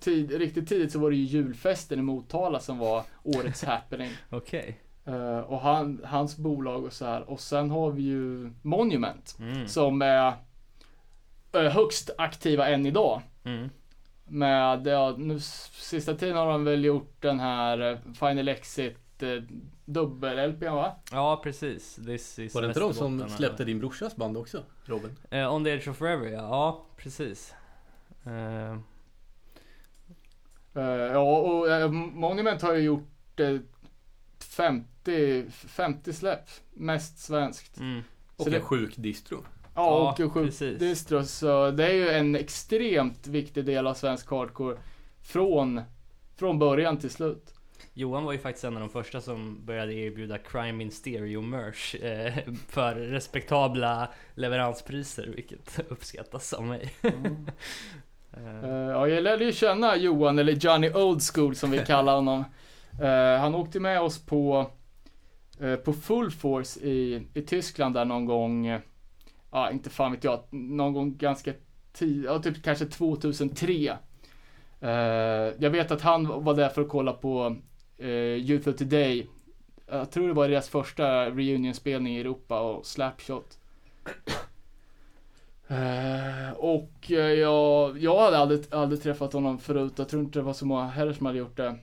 [0.00, 4.10] tid, riktigt tidigt så var det ju julfesten i Motala som var årets happening.
[4.30, 4.80] Okej.
[5.04, 7.30] Eh, och han, hans bolag och så här.
[7.30, 9.68] Och sen har vi ju Monument Mm.
[9.68, 10.32] som är
[11.52, 13.22] eh, högst aktiva än idag.
[13.44, 13.68] Mm.
[14.28, 19.42] Med, ja, nu sista tiden har de väl gjort den här eh, Final Exit eh,
[19.84, 20.96] dubbel-LPn va?
[21.12, 21.94] Ja, precis.
[22.06, 24.62] This is Var det inte de som Västerbotten, släppte din brorsas band också?
[24.84, 25.16] Robin?
[25.30, 26.38] Eh, on the edge of forever, ja.
[26.40, 27.54] Ja, precis.
[28.26, 28.78] Eh,
[30.74, 33.56] Eh, ja, och eh, Monument har ju gjort eh,
[34.38, 36.48] 50, 50 släpp.
[36.74, 37.78] Mest svenskt.
[37.78, 38.02] mm.
[38.36, 39.36] Och Så det- en sjuk distro.
[39.74, 40.78] Ja, Ja, och sju precis.
[40.78, 41.24] distro.
[41.24, 44.76] Så det är ju en extremt viktig del av svensk hardcore.
[45.22, 45.80] Från,
[46.36, 47.54] från början till slut.
[47.98, 51.94] Johan var ju faktiskt en av de första som började erbjuda Crime in Stereo merch
[51.94, 52.34] eh,
[52.68, 56.90] för respektabla leveranspriser, vilket uppskattas av mig.
[58.38, 62.44] Eh, ja, jag lärde ju känna Johan, eller Johnny Old School som vi kallar honom.
[63.02, 64.70] Eh, han åkte med oss på,
[65.84, 68.80] på Full Force i, i Tyskland där någon gång,
[69.50, 71.52] ja inte fan vet jag, någon gång ganska
[71.92, 73.96] tidigt, ja typ kanske 2003.
[74.80, 74.90] Eh,
[75.58, 77.56] jag vet att han var där för att kolla på
[77.98, 79.28] eh, Youth of Today.
[79.86, 83.58] Jag tror det var deras första reunionspelning i Europa och Slapshot.
[85.70, 89.92] Uh, och eh, uh, jag, jag hade aldrig, aldrig träffat honom förut.
[89.96, 91.76] Jag tror inte det var så många heller som hade gjort det.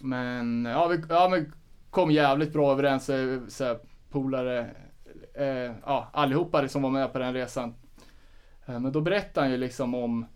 [0.00, 1.52] Men ja, vi ja, men
[1.90, 3.08] kom jävligt bra överens.
[3.08, 3.78] Eh, så
[4.10, 4.70] polare,
[5.40, 7.74] uh, ja, allihopa som var med på den resan.
[8.66, 10.26] Men då berättade han ju liksom om,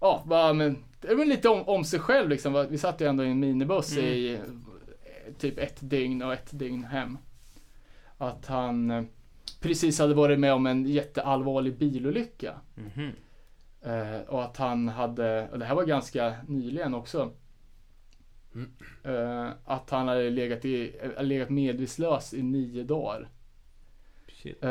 [0.00, 2.66] ja, va, men, var lite om, om sig själv liksom.
[2.70, 4.04] Vi satt ju ändå i en minibuss Mm.
[4.04, 4.40] i eh,
[5.38, 7.18] typ ett dygn och ett dygn hem.
[8.18, 9.04] Att han eh,
[9.60, 12.54] precis hade varit med om en jätteallvarlig bilolycka.
[12.74, 13.10] mhm.
[13.82, 17.30] Eh, och att han hade, och det här var ganska nyligen också.
[18.54, 18.70] Mm.
[19.04, 23.28] Eh, att han hade legat, i, eh, legat medvetslös i nio dagar.
[24.28, 24.64] Shit.
[24.64, 24.70] Eh,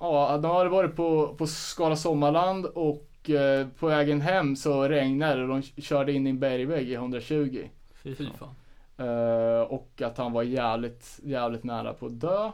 [0.00, 5.36] ja, de hade varit på, på Skala Sommarland och eh, på vägen hem så regnade
[5.36, 7.68] det och de körde in i en bergvägg i 120.
[7.94, 8.54] Fy fan.
[8.96, 12.50] Eh, och att han var jävligt, jävligt nära på att dö.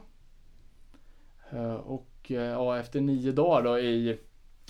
[1.51, 4.19] Eh, och eh, ja, efter nio dagar då i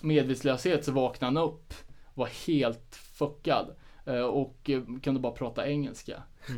[0.02, 1.74] medvetslöshet så vaknade han upp.
[2.14, 3.74] Var helt fuckad.
[4.06, 4.70] eh, och
[5.02, 6.22] kunde bara prata engelska.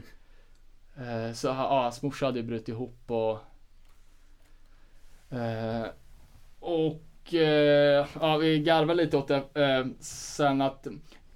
[0.97, 3.39] Eh, så ja, hans morsa hade brutit ihop och
[6.61, 10.87] och eh, ja, vi garvade lite åt det eh, sen att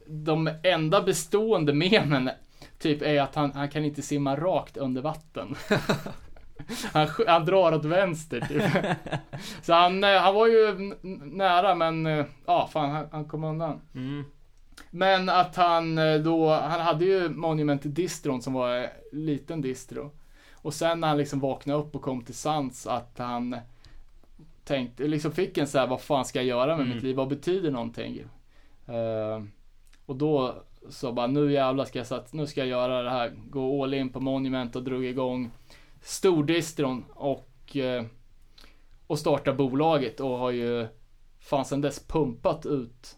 [0.06, 2.30] de enda bestående memen
[2.78, 5.54] typ är att han, han kan inte simma rakt under vatten.
[6.92, 8.86] han, han drar åt vänster typ.
[9.62, 13.80] Så han, eh, han var ju nära men eh, ja, fan han, han kom undan.
[13.94, 14.24] Mm.
[14.90, 20.10] Men att han då, han hade ju Monument distron som var en liten distro.
[20.52, 23.56] Och sen när han liksom vaknade upp och kom till sans att han
[24.68, 26.94] tänkte, liksom fick en så här, vad fan ska jag göra med Mm.
[26.94, 27.16] mitt liv?
[27.16, 28.18] Vad betyder någonting?
[28.86, 29.42] Eh,
[30.06, 30.54] och då
[30.88, 33.32] så bara, nu jävlar ska jag sats, nu ska jag göra det här.
[33.50, 35.50] Gå all in på Monument och drog igång
[36.02, 38.04] stordistron och, eh,
[39.06, 40.86] och starta bolaget och har ju
[41.40, 43.16] fan sen dess pumpat ut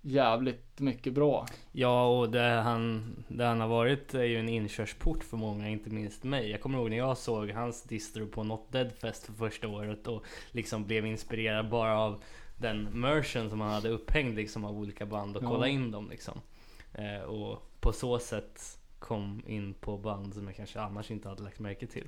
[0.00, 1.46] jävligt mycket bra.
[1.72, 5.90] Ja, och det han, det han har varit är ju en inkörsport för många, inte
[5.90, 6.50] minst mig.
[6.50, 10.06] Jag kommer ihåg när jag såg hans distro på Not Dead Fest för första året
[10.06, 12.22] och liksom blev inspirerad bara av
[12.56, 15.48] den merchen som han hade upphängd liksom av olika band och Ja.
[15.48, 16.40] kolla in dem liksom.
[16.94, 21.42] Eh, och på så sätt kom in på band som jag kanske annars inte hade
[21.42, 22.06] lagt märke till.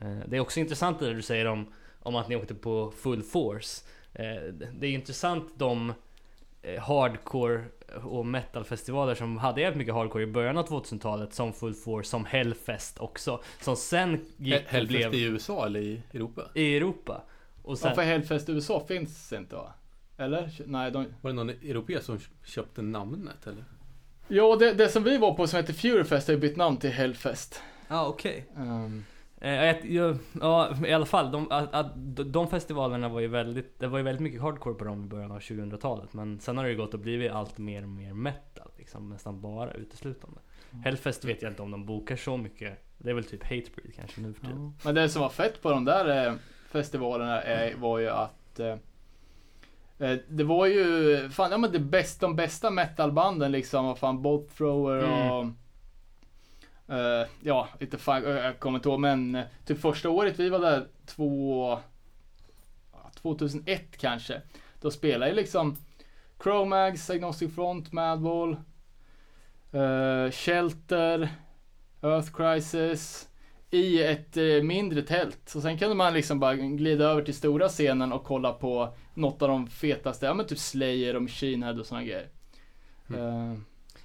[0.00, 1.72] Eh, det är också intressant det du säger om,
[2.02, 3.84] om att ni åkte på full force.
[4.12, 5.92] Eh, det är intressant de
[6.80, 7.64] hardcore
[8.04, 12.24] och metalfestivaler som hade jävligt mycket hardcore i början av 2000-talet som Full Force, som
[12.24, 13.42] Hellfest också.
[13.60, 16.42] Som sen gick och Hellfest blev i USA eller i Europa?
[16.54, 17.22] i Europa.
[17.62, 19.72] Och sen, Ja, för Hellfest USA finns inte va?
[20.18, 20.50] Eller?
[20.66, 21.06] Nej, de...
[21.20, 23.64] Var det någon europé som köpte namnet eller?
[24.28, 26.90] Jo, det, det som vi var på som heter Furyfest har ju bytt namn till
[26.90, 27.62] Hellfest.
[27.88, 28.46] Ja okej.
[28.56, 29.13] Ehm, Eh,
[29.52, 31.92] jag- jag- ja i alla fall, de, att, att,
[32.32, 35.32] de festivalerna var ju väldigt, det var ju väldigt mycket hardcore på dem i början
[35.32, 36.12] av 2000-talet.
[36.12, 38.70] Men sen har det ju gått och blivit allt mer och mer metal.
[38.78, 40.40] Liksom, nästan bara uteslutande.
[40.84, 42.84] Hellfest vet jag inte om de bokar så mycket.
[42.98, 44.74] Det är väl typ Hatebreed kanske nu för tiden.
[44.84, 46.34] Men det som var fett på de där eh,
[46.70, 48.76] festivalerna är, var ju att eh,
[49.98, 54.22] eh, det var ju, fan ja men det bästa, de bästa metalbanden liksom, vad fan,
[54.22, 54.98] Bolt Thrower
[55.38, 55.54] Mm.
[56.88, 60.48] Eh, Ja, inte fan, eh, jag kommer inte ihåg men eh, typ första året vi
[60.48, 61.68] var där två,
[62.92, 64.42] ja, 2001 kanske.
[64.80, 65.76] Då spelade ju liksom
[66.42, 68.56] Chromags, Agnostic Front, Madball,
[69.72, 71.28] eh, Shelter,
[72.02, 73.28] Earth Crisis
[73.70, 75.38] i ett eh, mindre tält.
[75.46, 79.42] Så sen kunde man liksom bara glida över till stora scenen och kolla på något
[79.42, 82.28] av de fetaste, ja men typ Slayer och Machine Head och såna grejer.
[83.14, 83.54] Eh,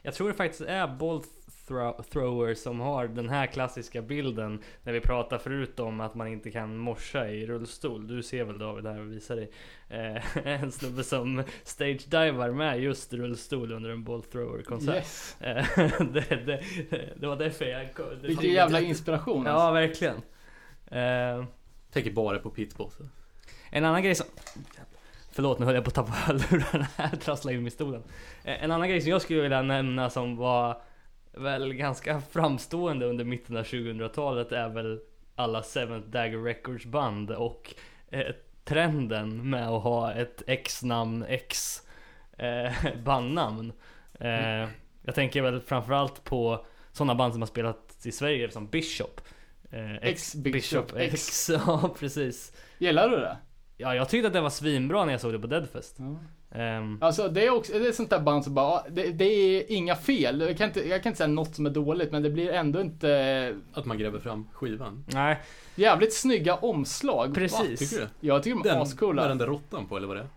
[0.01, 1.27] Jag tror det faktiskt är Bolt
[1.69, 6.27] thro- Thrower som har den här klassiska bilden när vi pratar förut om att man
[6.27, 8.07] inte kan morsa i rullstol.
[8.07, 9.51] Du ser väl David här och visar dig.
[9.89, 14.95] Eh, en snubbe som stage-divar med just rullstol under en Bolt Thrower konsert.
[14.95, 15.37] yes.
[15.41, 15.65] Eh,
[16.13, 16.63] det, det,
[17.15, 17.93] det var därför jag...
[17.93, 19.73] kom- det- Vilken jävla inspiration Ja, alltså.
[19.73, 20.15] verkligen.
[20.91, 21.45] Eh,
[21.91, 22.97] Tänker bara på pitboss.
[23.71, 24.25] en annan grej som...
[25.31, 28.03] Förlåt, nu höll jag på att tappa hörlurarna här, trassla in i stolen.
[28.43, 30.81] Eh, En annan grej som jag skulle vilja nämna som var
[31.39, 34.99] väl ganska framstående under mitten av 2000-talet är väl
[35.35, 37.75] alla Seventh Dagger Records band och
[38.11, 41.81] eh, trenden med att ha ett X-namn, X
[42.37, 42.71] eh,
[43.03, 43.73] bandnamn.
[44.19, 44.67] Eh,
[45.01, 49.21] jag tänker väl framförallt på sådana band som har spelat i Sverige som Bishop.
[49.71, 51.13] Eh, Ex-Bishop X.
[51.13, 52.57] X, ja precis.
[52.77, 53.37] Gillar du det?
[53.77, 55.99] Ja, jag tyckte att det var svinbra när jag såg det på Deadfest.
[56.51, 59.71] Ehm, Alltså det är också, det är sånt där band som bara, det, det är
[59.71, 60.41] inga fel.
[60.41, 62.81] Jag kan, inte, jag kan inte säga något som är dåligt men det blir ändå
[62.81, 65.05] inte Att man gräver fram skivan.
[65.07, 65.39] nej,
[65.75, 67.35] jävligt snygga omslag.
[67.35, 67.79] precis.
[67.91, 68.27] Tycker du?
[68.27, 69.21] Jag tycker de är Den ascoola.
[69.21, 70.27] med den där råttan på eller vad det är?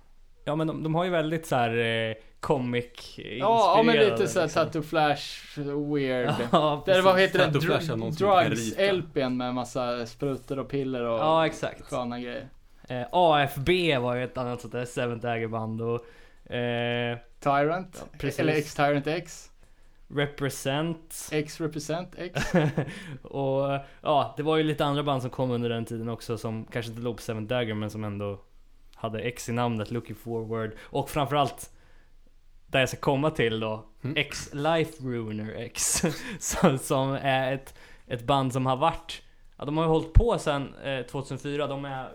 [0.44, 1.78] Ja men de, de har ju väldigt så här
[2.10, 4.64] eh, comic Ja, ja men lite såhär liksom.
[4.64, 5.58] tattoo flash
[5.94, 6.30] weird.
[6.52, 7.58] Ja, Det är, vad heter det?
[7.58, 8.92] Dr- någon som kan drugs rita.
[8.92, 11.82] LPn med massa sprutor och piller och Ja, exakt.
[11.82, 12.48] sköna grejer.
[13.00, 16.06] Eh, AFB var ju ett annat sånt där Seventh Dagger-band och
[16.54, 19.50] eh, Tyrant, Ja, eller X-Tyrant X,
[20.08, 22.52] Represent X-Represent X.
[23.22, 26.64] och ja, det var ju lite andra band som kom under den tiden också som
[26.64, 28.40] kanske inte låg på Seventh Dagger men som ändå
[28.94, 31.70] hade X i namnet, Looking Forward och framförallt
[32.66, 34.16] där jag ska komma till då, Mm.
[34.16, 36.02] X Life Ruiner X
[36.38, 37.74] som, som är ett,
[38.06, 39.22] ett band som har varit
[39.62, 41.66] Ja, de har ju hållit på sedan eh, 2004.
[41.66, 42.08] De är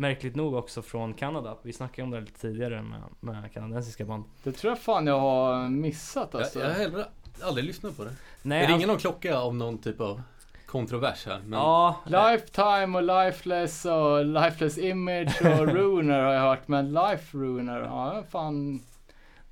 [0.00, 1.56] märkligt nog också från Kanada.
[1.62, 4.24] Vi snackade om det lite tidigare med, med kanadensiska band.
[4.42, 6.58] Det tror jag fan jag har missat alltså.
[6.58, 7.06] Jag, jag har heller
[7.42, 8.10] aldrig lyssnat på det.
[8.42, 10.22] Nej, det ringer alltså- någon klocka om någon typ av
[10.66, 11.40] kontrovers här.
[11.44, 17.38] Men Ja, Lifetime och Lifeless och Lifeless Image och Runer har jag hört, men Life
[17.38, 18.80] Runer, ja fan.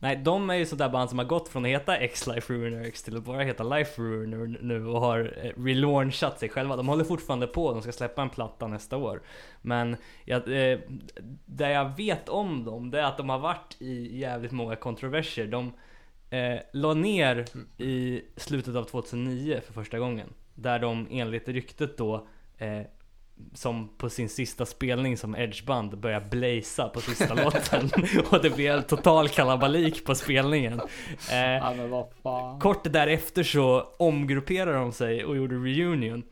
[0.00, 3.02] Nej, de är ju sådär band som har gått från att heta X-Life Ruiner X
[3.02, 6.76] till att bara heta Life Ruiner nu och har eh, relaunchat sig själva.
[6.76, 9.22] De håller fortfarande på, de ska släppa en platta nästa år.
[9.62, 10.78] Men jag, eh,
[11.46, 15.46] det jag vet om dem, det är att de har varit i jävligt många kontroverser.
[15.46, 15.72] De
[16.30, 17.44] eh, la ner
[17.76, 20.28] i slutet av 2009 för första gången.
[20.54, 22.26] Där de enligt ryktet då
[22.58, 22.82] eh,
[23.54, 27.90] som på sin sista spelning som edgeband börjar blaza på sista låten
[28.30, 30.80] och det blir en total kalabalik på spelningen.
[31.30, 32.60] Eh, Ja men vad fan.
[32.60, 36.22] kort därefter så omgrupperade de sig och gjorde reunion.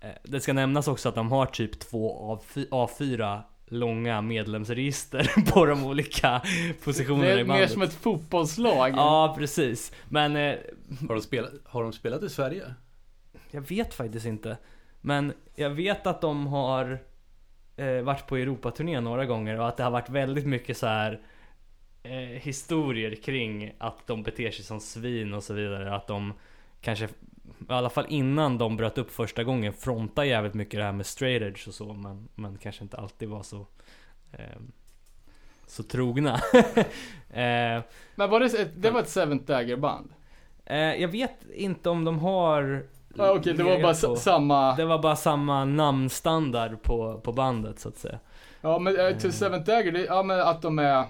[0.00, 5.32] Eh, det ska nämnas också att de har typ två av fy- A4 långa medlemsregister
[5.52, 6.30] på de olika
[6.68, 7.70] Det positionerna i är mer bandet.
[7.70, 8.92] som ett fotbollslag.
[8.96, 9.92] Ja, precis.
[10.08, 10.54] Men eh,
[11.08, 12.74] har, de spelat, har de spelat i Sverige?
[13.50, 14.56] Jag vet faktiskt inte.
[15.06, 16.98] Men jag vet att de har
[17.76, 21.20] eh, varit på Europaturné några gånger och att det har varit väldigt mycket så här
[22.02, 25.94] eh, historier kring att de beter sig som svin och så vidare.
[25.94, 26.32] Att de
[26.80, 27.08] kanske, i
[27.68, 31.42] alla fall innan de bröt upp första gången, frontade jävligt mycket det här med straight
[31.42, 31.92] edge och så.
[31.92, 33.66] Men, men kanske inte alltid var så
[34.32, 34.60] eh,
[35.66, 36.34] så trogna.
[37.30, 37.82] eh,
[38.14, 40.12] Men var det, det var ett Seventh Dagger band?
[40.64, 42.86] Eh, jag vet inte om de har...
[43.16, 44.76] Ja, Okej, det var bara på- samma.
[44.76, 48.18] Det var bara samma namnstandard på, på bandet så att säga.
[48.60, 51.04] Ja men uh, To Seventh Dagger, det, ja men att de är...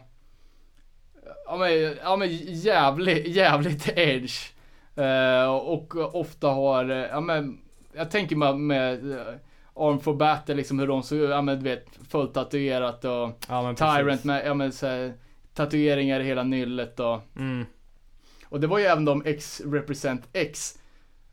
[1.47, 4.53] Ja men, ja, men jävligt, jävligt edge.
[4.97, 7.59] Eh, och ofta har, eh, ja men,
[7.93, 9.21] jag tänker med, med uh,
[9.77, 13.31] Arm for Battle liksom hur de såg ut, ja men du vet, fullt tatuerat och
[13.49, 15.13] Ja Tyrant med, ja men så här,
[15.55, 17.67] tatueringar i hela nyllet och Mm.
[18.49, 20.79] Och det var ju även de X Represent X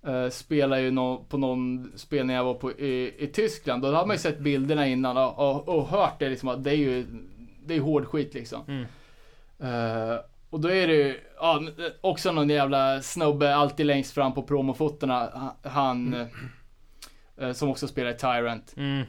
[0.08, 3.82] uh, spelar ju nå- på någon spelning jag var på i, i Tyskland.
[3.84, 6.72] Då hade man ju sett bilderna innan och, och, och hört det liksom att det
[6.72, 7.06] är ju
[7.66, 8.62] Det är hård skit liksom.
[8.68, 8.86] Mm.
[9.60, 10.18] Eh,
[10.50, 11.62] och då är det ju ja,
[12.02, 15.20] också någon jävla snubbe alltid längst fram på promofotona.
[15.20, 16.14] ha- Han
[17.38, 18.74] eh, som också spelar i Tyrant.
[18.78, 19.04] Mm.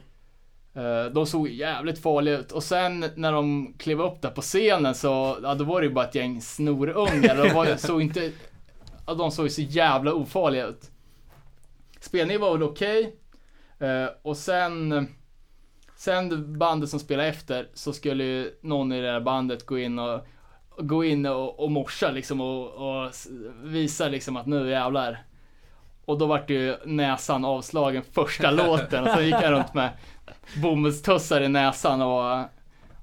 [0.74, 4.94] Eh, De såg jävligt farliga ut och sen när de klev upp där på scenen
[4.94, 7.36] så, ja då var det ju bara ett gäng snorungar.
[7.36, 8.32] De var, såg inte,
[9.06, 10.90] ja, de såg så jävla ofarliga ut.
[12.00, 13.16] Spelningen var väl okej.
[13.78, 15.08] Eh, och sen,
[15.96, 19.98] sen bandet som spelade efter så skulle ju någon i det här bandet gå in
[19.98, 20.26] och
[20.78, 23.12] gå in och, och morsa liksom och, och
[23.62, 25.24] visa liksom att nu jävlar.
[26.04, 29.90] Och då vart ju näsan avslagen första låten och så gick han runt med
[30.62, 32.44] bomullstussar i näsan och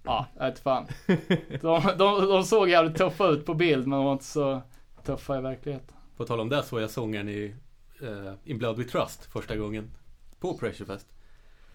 [0.03, 0.87] ja, jag vet fan.
[1.61, 4.61] De, de, de såg jävligt tuffa ut på bild men de var inte så
[5.09, 5.95] tuffa i verkligheten.
[6.17, 7.55] På tal om det så jag sångaren i
[8.01, 9.91] eh, In Blood We Trust första gången.
[10.39, 11.07] På Pressurefest.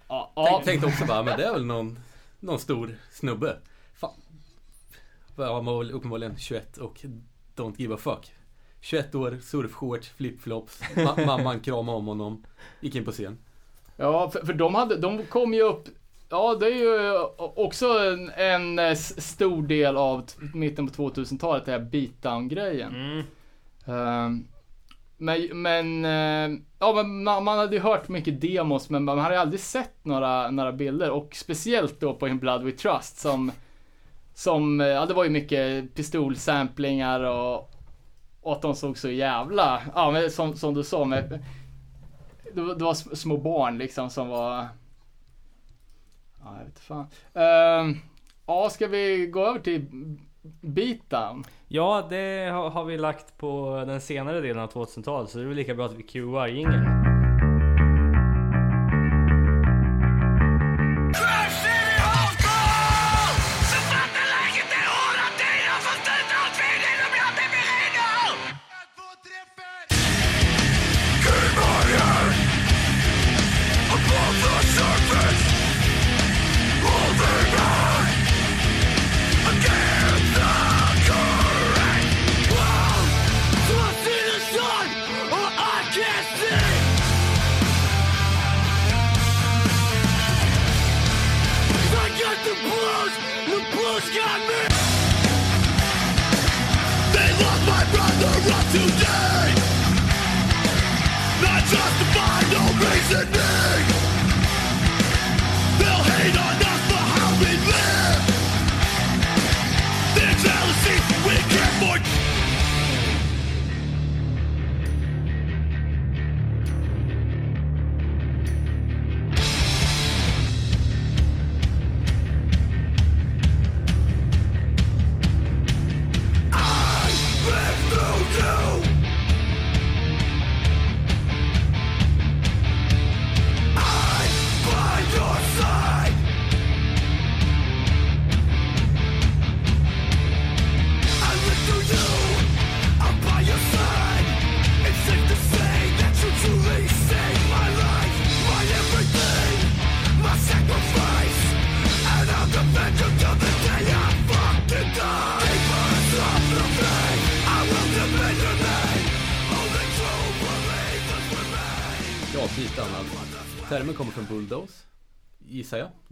[0.08, 1.98] Ja, Tänk, ja, tänkte också bara, men det är väl någon,
[2.40, 3.56] någon stor snubbe.
[3.94, 4.20] Fan.
[5.36, 7.04] Han var väl uppenbarligen 21 och
[7.56, 8.32] don't give a fuck.
[8.80, 10.80] 21 år, surfshorts, flipflops.
[10.94, 12.44] Ma- mamman kramade om honom.
[12.80, 13.38] Gick in på scen.
[13.96, 15.88] ja för, för de hade, de kom ju upp
[16.34, 21.72] Ja, det är ju också en, en eh, stor del av mitten på 2000-talet, det
[21.72, 22.94] här beatdown-grejen.
[22.94, 23.24] Mm.
[23.86, 24.48] Ehm,
[25.16, 29.40] men, men, eh, ja, men man, man hade ju hört mycket demos men man hade
[29.40, 33.52] aldrig sett några, några bilder och speciellt då på In Blood We Trust som,
[34.34, 37.70] som, eh, ja det var ju mycket pistolsamplingar och,
[38.42, 41.44] och att de såg så jävla, ja men som, som du sa med,
[42.54, 44.66] det var, det var sm- små barn liksom som var,
[46.44, 47.06] ja jag vet fan.
[47.36, 47.96] Uh,
[48.46, 49.86] ja, ska vi gå över till
[50.60, 51.44] beatdown?
[51.68, 55.48] Ja, det har, har vi lagt på den senare delen av 2000-talet så det är
[55.48, 57.23] väl lika bra att vi cuear jingeln.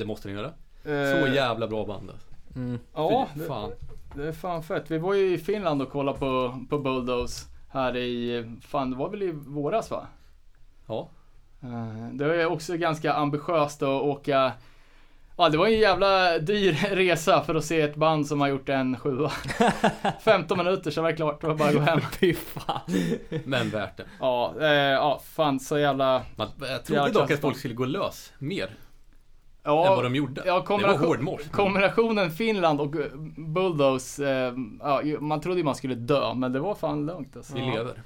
[0.02, 0.50] Det måste den göra.
[0.82, 0.90] Så
[1.26, 2.28] Eh, jävla bra band alltså.
[2.94, 3.72] Ja, Fy det, fan.
[4.14, 4.90] det är fan fett.
[4.90, 9.08] Vi var ju i Finland och kollade på, på Bulldoze här i, fan det var
[9.10, 10.06] väl i våras va?
[10.88, 11.08] Ja.
[11.62, 14.52] Eh, Det var ju också ganska ambitiöst att åka
[15.36, 18.68] Ja det var en jävla dyr resa för att se ett band som har gjort
[18.68, 19.30] en sjua.
[20.20, 22.00] 15 minuter så var det klart, det var bara att gå hem.
[22.20, 22.80] Fy fan.
[23.44, 24.04] Men värt det.
[24.20, 27.84] Ja, eh, ja fan så jävla Man, jag Jävla trodde dock att folk skulle gå
[27.84, 28.70] lös mer.
[29.64, 30.42] Ja, än vad de gjorde.
[30.46, 31.48] Ja, det var hårdmors.
[31.50, 33.06] kombinationen Finland och eh,
[33.36, 37.54] Bulldoze, eh, ja, man trodde ju man skulle dö, men det var fan lugnt alltså.
[37.54, 38.02] Vi lever.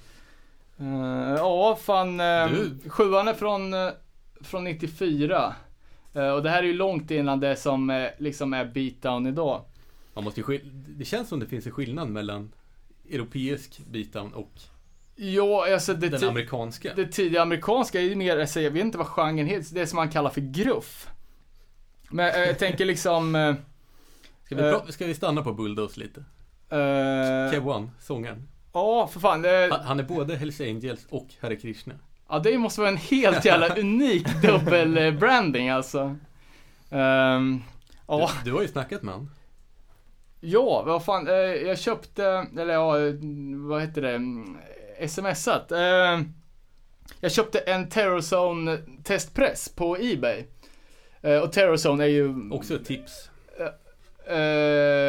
[0.78, 2.20] Eh, ja, fan.
[2.20, 3.88] Uh, Du- sjuan är från, eh,
[4.40, 5.54] från 94.
[6.14, 9.60] Eh, och det här är ju långt innan det som eh, liksom är beatdown idag.
[10.14, 12.52] Man måste ju det känns som det finns en skillnad mellan
[13.10, 14.52] europeisk beatdown och
[15.18, 16.92] Ja, alltså det, den amerikanska.
[16.96, 19.96] det tidiga amerikanska är ju mer, alltså, jag vet inte vad genren heter, det som
[19.96, 21.08] man kallar för gruff.
[22.10, 23.34] Men eh, jag tänker liksom...
[23.34, 23.54] eh,
[24.44, 26.20] Ska vi, pra- ska vi stanna på Bulldoze lite?
[26.70, 28.48] eh, Kev One, sångaren.
[28.72, 29.44] Ja, för fan.
[29.44, 31.94] eh, Han, han är både Hells Angels och Hare Krishna.
[32.28, 36.16] Ja, det måste vara en helt jävla unik dubbel-branding alltså.
[36.90, 37.62] Ehm,
[38.08, 39.30] ja, Du, du har ju snackat med han.
[40.40, 41.26] ja, vad fan,
[41.66, 42.92] jag köpte, eller ja,
[43.68, 44.56] vad heter det, mm,
[45.08, 45.72] smsat.
[45.72, 46.20] Eh,
[47.20, 50.44] jag köpte en Terrorzone testpress på Ebay.
[51.26, 52.50] Eh, och Terrorzone är ju...
[52.50, 53.30] Också ett tips.
[54.26, 54.36] Eh,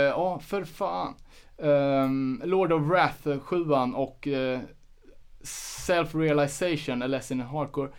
[0.09, 1.15] Ja, för fan.
[1.57, 3.65] Ehm, Lord of Wrath, 7
[3.95, 4.59] och eh,
[5.87, 7.89] Self-Realization, A Lesson in Hardcore.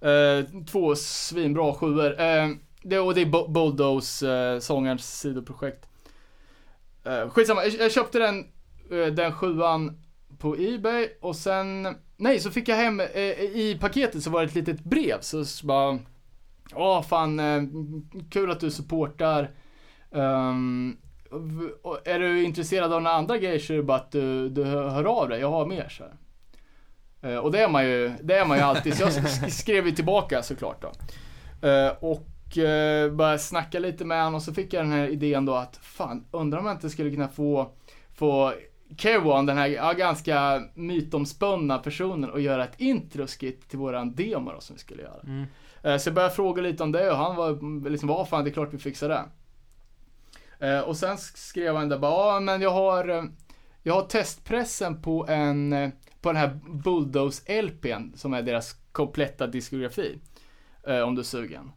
[0.00, 2.10] Eh, två svinbra sjuor.
[2.10, 5.88] Uh, det, och det är Bu- Bulldoze, uh, sångarens sidoprojekt.
[7.06, 8.46] Uh, skitsamma, jag, köpte den,
[8.90, 10.00] eh, den sjuan
[10.38, 14.46] på Ebay och sen, nej så fick jag hem, eh, i paketet så var det
[14.46, 15.98] ett litet brev så, så bara,
[16.74, 17.62] åh fan, eh,
[18.30, 19.50] kul att du supportar.
[20.10, 20.96] Um,
[22.04, 25.04] är du intresserad av några andra grejer så är det bara att du, du hör
[25.04, 26.14] av dig, jag har mer så här.
[27.24, 29.92] Eh, och det är man ju, det är man ju alltid, så jag skrev ju
[29.92, 30.92] tillbaka såklart då.
[31.68, 35.44] Eh, och eh, började snacka lite med honom och så fick jag den här idén
[35.44, 37.70] då att fan, undrar om jag inte skulle kunna få,
[38.14, 38.52] få
[38.98, 44.60] Kevon, den här ja, ganska mytomspunna personen och göra ett introskit till våran demo då,
[44.60, 45.20] som vi skulle göra.
[45.24, 45.44] Mm.
[45.84, 48.50] Eh, så jag började fråga lite om det och han var liksom, vad fan det
[48.50, 49.24] är klart vi fixar det.
[50.66, 53.24] Eh, och sen skrev han där bara, ja men jag har, eh,
[53.82, 60.18] jag har testpressen på en, på den här Bulldoze LPn som är deras kompletta diskografi.
[61.06, 61.72] Om du är sugen.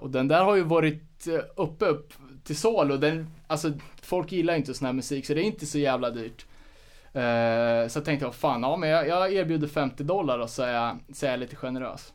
[0.00, 2.12] Och den där har ju varit uppe upp
[2.44, 2.96] till salu.
[2.96, 6.46] Den, alltså folk gillar inte sån här musik så det är inte så jävla dyrt.
[7.88, 10.72] Så jag tänkte jag, fan ja men jag, jag erbjuder 50 dollar och så är
[10.72, 12.12] jag, så är jag lite generös.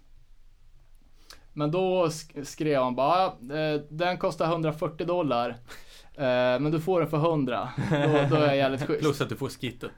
[1.57, 5.49] Men då sk- skrev han bara, eh, den kostar 140 dollar.
[6.15, 7.69] eh, Men du får den för 100.
[7.89, 8.99] Då, då är jag jävligt schysst.
[9.01, 9.91] Plus att du får skittet.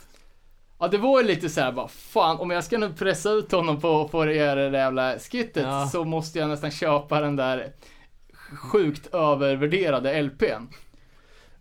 [0.79, 3.51] Ja det var ju lite så här bara, fan om jag ska nu pressa ut
[3.51, 5.87] honom på, på det här jävla skittet Ja.
[5.91, 7.71] så måste jag nästan köpa den där
[8.71, 10.67] sjukt övervärderade LPn.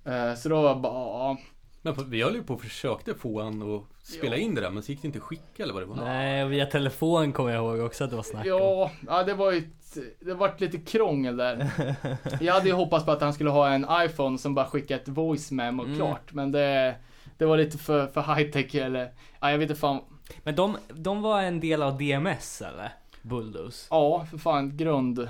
[0.05, 1.37] Eh, Så då var jag bara, ja.
[1.83, 4.43] Men vi höll ju på och försökte få han att spela Ja.
[4.43, 5.97] in det där men så gick det inte att skicka eller vad det var.
[5.97, 8.51] Nej, via telefon kommer jag ihåg också att det var snack om.
[8.51, 11.71] Ja, ja det var ju ett, det vart lite krångel där.
[12.41, 15.09] Jag hade ju hoppats på att han skulle ha en iPhone som bara skickar ett
[15.09, 15.97] voice memo Mm.
[15.97, 16.33] klart.
[16.33, 16.95] Men det,
[17.39, 20.01] det var lite för, för high tech eller, ja jag vet inte fan.
[20.43, 22.93] Men de, de var en del av DMS eller?
[23.23, 23.87] Bulldoze?
[23.91, 25.29] Ja, för fan grund.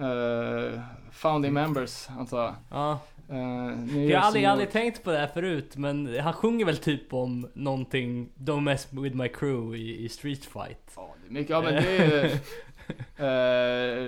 [0.00, 0.80] Uh,
[1.12, 2.54] founding members antar jag.
[2.70, 2.98] Ja.
[3.30, 7.12] Uh, Jag har aldrig, aldrig tänkt på det här förut men han sjunger väl typ
[7.12, 10.92] om någonting Don't mess with my crew i, i Street Fight.
[10.96, 12.24] Ja, det är mycket, ja men det är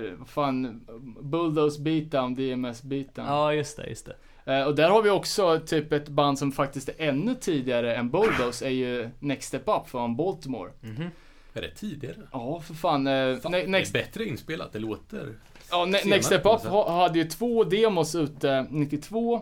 [0.07, 0.85] uh, vad fan,
[1.21, 3.25] Bulldoze beatdown, DMS beatdown.
[3.27, 4.15] Ja just det, just det.
[4.47, 8.09] Eh, och där har vi också typ ett band som faktiskt är ännu tidigare än
[8.09, 10.71] Bulldoze, är ju Next Step Up från Baltimore.
[10.81, 11.09] Mhm.
[11.57, 12.15] Är det tidigare?
[12.31, 13.07] Ja, för fan.
[13.07, 15.35] eh, Fan, ne- next, Det är bättre inspelat, det låter...
[15.71, 19.41] ja, ne- senare Next Step Up hade ju två demos ute 92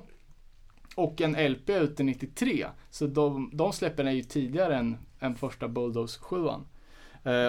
[0.95, 2.65] och en LP ute 93.
[2.89, 6.51] Så de, de släppen är ju tidigare än, än första Bulldoze 7 uh,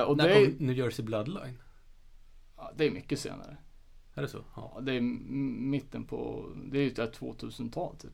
[0.01, 1.59] Och det När är, kom New Jersey Bloodline?
[2.57, 3.57] ja, det är mycket senare.
[4.15, 4.39] Är det så?
[4.57, 4.73] Ja.
[4.75, 8.13] Ja, det är mitten på, det är ju ett 2000-tal typ.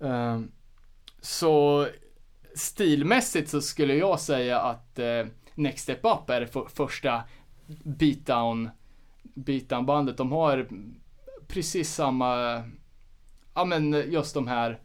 [0.00, 0.50] Ehm,
[1.20, 1.86] så
[2.54, 7.22] stilmässigt så skulle jag säga att eh, Next Step Up är det för, första
[7.84, 8.70] beatdown,
[9.22, 10.16] beatdown bandet.
[10.16, 10.68] De har
[11.46, 12.62] precis samma,
[13.54, 14.80] ja men just de här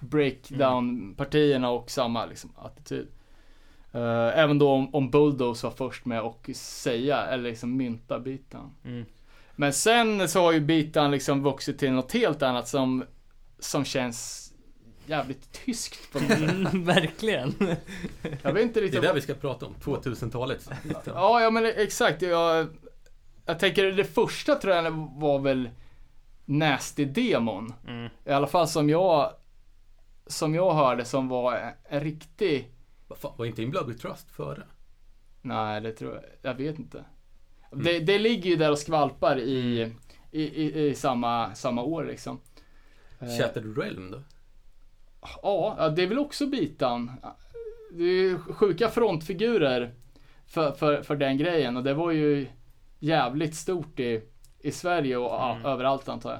[0.00, 3.08] breakdown partierna och samma liksom attityd.
[3.92, 8.70] Eh, även då om, om Bulldoze var först med att säga, eller liksom mynta beatdown.
[8.84, 9.04] Mm.
[9.56, 13.04] Men sen så har ju bitan liksom vuxit till något helt annat som,
[13.58, 14.47] som känns
[15.08, 16.30] jävligt tyskt på något.
[16.30, 17.54] Mm, verkligen.
[18.42, 20.70] Jag vet inte Det är riktigt det vi ska prata om, 2000-talet.
[21.04, 22.22] Ja, ja men exakt.
[22.22, 22.68] Jag,
[23.46, 24.90] jag tänker det första tror jag
[25.20, 25.70] var väl
[26.44, 27.72] Nasty-demon.
[27.86, 28.10] Mm.
[28.24, 29.32] I alla fall som jag,
[30.26, 32.72] som jag hörde som var en, en riktig,
[33.08, 34.62] Vad fan, var inte In Blood Trust före?
[35.42, 37.04] nej det tror jag, jag vet inte.
[37.72, 39.92] Det, det ligger ju där och skvalpar i,
[40.30, 42.40] i, i, i samma, samma år liksom.
[43.18, 44.22] Shattered Realm då?
[45.20, 47.12] Ja, ja, det är väl också bitan.
[47.92, 49.94] Det är ju sjuka frontfigurer
[50.46, 52.46] för, för, för den grejen och det var ju
[52.98, 54.22] jävligt stort i,
[54.58, 55.66] i Sverige och ja, Mm.
[55.66, 56.30] överallt antar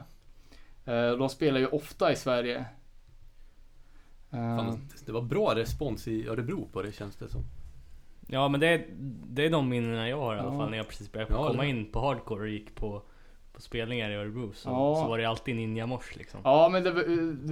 [0.84, 1.10] jag.
[1.10, 2.64] Eh, De spelar ju ofta i Sverige.
[4.30, 7.44] Eh, Fan, det var bra respons i Örebro på det känns det som.
[8.26, 8.86] Ja men det är,
[9.30, 10.58] det är de minnena jag har i alla Ja.
[10.58, 13.02] fall när jag precis började Ja, komma det- in på hardcore och gick på,
[13.58, 14.52] på spelningar i Örebro.
[14.54, 14.96] Så, Ja.
[15.02, 16.40] så var det alltid Ninja Mors liksom.
[16.44, 16.90] Ja, men det,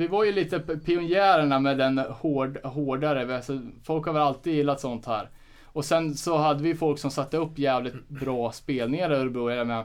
[0.00, 3.36] vi var ju lite pionjärerna med den hård, hårdare.
[3.36, 5.28] Alltså, folk har väl alltid gillat sånt här.
[5.64, 9.50] Och sen så hade vi folk som satte upp jävligt bra spelningar i Örebro.
[9.50, 9.84] Jag med,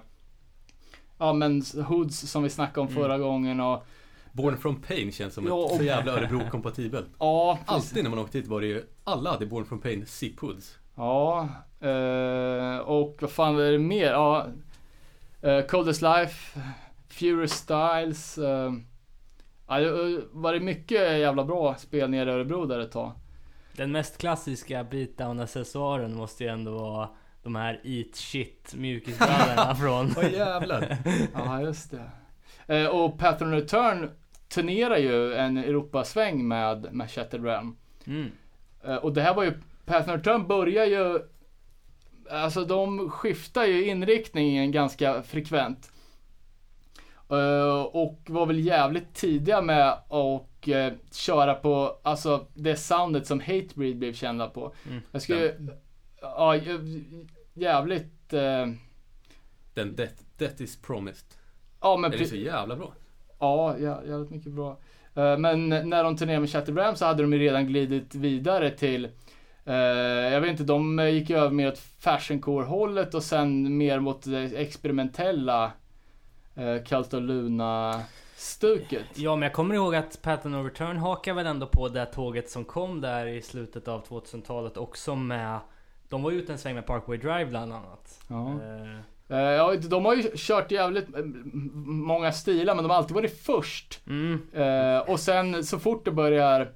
[1.18, 3.04] ja men Hoods som vi snackade om Mm.
[3.04, 3.86] förra gången och
[4.34, 7.08] Born from Pain känns som Ja, ett och- så jävla Örebro-kompatibelt.
[7.20, 7.60] ja.
[7.66, 10.78] Alltid när man åkte dit var det ju, alla hade Born from Pain zip hoods.
[10.96, 11.48] Ja,
[11.80, 14.12] eh, och vad fan är det mer?
[14.12, 14.48] Ja,
[15.42, 16.60] eh, Coldest Life,
[17.10, 18.38] Furious Styles.
[18.38, 18.74] Eh,
[19.68, 23.12] ja, det var det mycket jävla bra spelningar i Örebro där ett tag.
[23.74, 27.10] Den mest klassiska beatdown-accessoaren måste ju ändå vara
[27.44, 30.14] de här Eat Shit mjukisbrallorna från...
[30.18, 30.98] Åh jävlar.
[31.34, 32.12] Ja, just det.
[32.76, 34.10] Eh, och Pattern Return
[34.50, 37.76] turnerar ju en Europasväng med, med Shattered Realm.
[38.08, 38.32] Mm.
[38.84, 39.54] Eh, och det här var ju,
[39.86, 41.20] Pattern Return börjar ju,
[42.32, 45.92] alltså de skiftar ju inriktningen ganska frekvent.
[47.30, 53.40] Eh, och var väl jävligt tidiga med att eh, köra på, alltså det soundet som
[53.40, 54.74] Hatebreed blev kända på.
[54.90, 55.02] Mm.
[55.12, 55.54] Jag skulle,
[56.22, 58.68] ja, jä- jävligt, eh,
[59.74, 61.26] Den Death, Death is promised.
[61.82, 62.94] ja men Den är så jävla bra.
[63.40, 64.78] Ja, jä- jävligt mycket bra.
[65.16, 68.70] Eh, Men när de turnerade med Shattered Ram så hade de ju redan glidit vidare
[68.72, 69.10] till
[69.64, 74.44] jag vet inte, de gick ju över mer åt fashioncore-hållet och sen mer mot det
[74.44, 75.72] experimentella
[76.58, 79.06] uh, Cult of Luna-stuket.
[79.16, 82.50] Ja men jag kommer ihåg att Pattern of Return hakar väl ändå på det tåget
[82.50, 85.60] som kom där i slutet av 2000-talet också med
[86.10, 88.20] De var ju ute en sväng med Parkway Drive bland annat.
[88.28, 88.50] Ja.
[88.52, 89.02] Eh,
[89.32, 91.24] Eh, ja, de har ju kört jävligt eh,
[91.86, 94.00] många stilar men de har alltid varit först.
[94.08, 94.42] Mm.
[94.54, 96.72] Eh, och sen så fort det börjar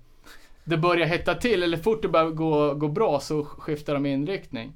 [0.65, 4.73] det börjar hetta till eller fort det börjar gå, gå bra så skiftar de inriktning.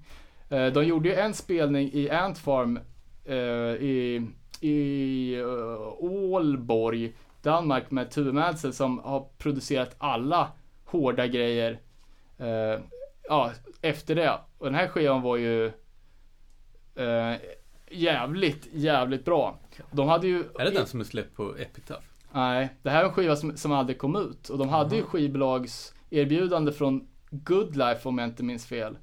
[0.49, 2.79] Eh, de gjorde ju en spelning i Ant Farm
[3.25, 4.27] eh, i,
[4.61, 5.41] i
[5.99, 10.51] Ålborg, Danmark med Tove Madsen som har producerat alla
[10.85, 11.79] hårda grejer
[12.37, 12.81] eh,
[13.29, 14.39] ja, efter det.
[14.57, 15.65] Och den här skivan var ju
[16.95, 17.35] eh,
[17.89, 19.59] jävligt, jävligt bra.
[19.91, 20.39] De hade ju...
[20.59, 22.08] Är det den som är släppt på Epitaph?
[22.31, 24.49] Nej, det här är en skiva som, som aldrig kom ut.
[24.49, 25.09] Och de hade ju Aha.
[25.09, 28.97] skivbolags erbjudande från Good Life om jag inte minns fel.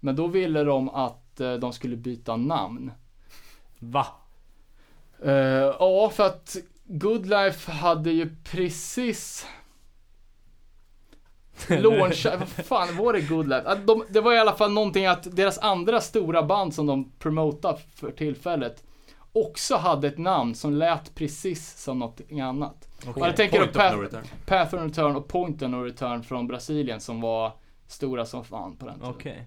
[0.00, 2.92] Men då ville de att eh, de skulle byta namn.
[3.78, 4.06] Va?
[5.22, 5.32] Eh,
[5.78, 9.46] ja, för att Good Life hade ju precis
[11.68, 13.68] launchat, vad fan var det Good Life?
[13.68, 17.12] Att de, det var i alla fall någonting att deras andra stora band som de
[17.18, 18.84] promotade för tillfället
[19.32, 22.88] också hade ett namn som lät precis som någonting annat.
[23.16, 24.22] Ja, jag tänker Point of Path, no return.
[24.46, 27.52] Path of Return och Point of No Return från Brasilien som var
[27.86, 29.10] stora som fan på den tiden.
[29.10, 29.46] Okej.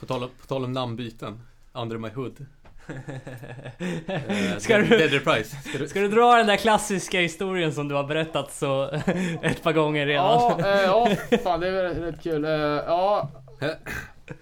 [0.00, 1.40] På tal, om, på tal om namnbyten.
[1.72, 2.46] Under my hood.
[2.88, 5.56] Eh, Ska du- Dead Reprise.
[5.56, 8.90] Ska du, Ska du dra den där klassiska historien som du har berättat så
[9.42, 10.26] ett par gånger redan?
[10.58, 11.08] Ja, eh, ja,
[11.44, 12.44] fan det är väl rätt kul.
[12.44, 13.28] Eh, ja,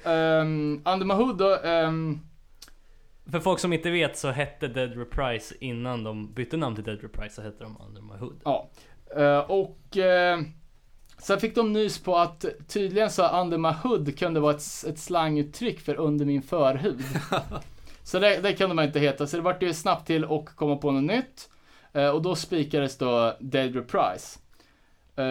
[0.05, 2.21] um, Under My Hood då, ehm,
[3.31, 7.03] För folk som inte vet så hette Dead Reprise innan de bytte namn till Dead
[7.03, 8.41] Reprise så hette de Under My Hood.
[8.45, 8.71] Ja.
[9.17, 10.41] Eh, och eh,
[11.19, 14.99] sen fick de nys på att tydligen så under my hood kunde vara ett, ett
[14.99, 17.01] slanguttryck för under min förhud.
[18.03, 20.77] så det, det kunde man inte heta, så det vart ju snabbt till och komma
[20.77, 21.51] på något nytt.
[21.93, 24.39] Eh, och då spikades då Dead Reprise.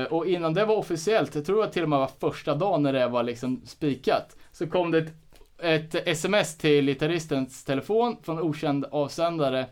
[0.10, 2.94] Och innan det var officiellt, jag tror att till och med var första dagen när
[2.94, 5.14] det var liksom spikat, så kom det ett,
[5.62, 9.66] ett sms till gitarristens telefon från okänd avsändare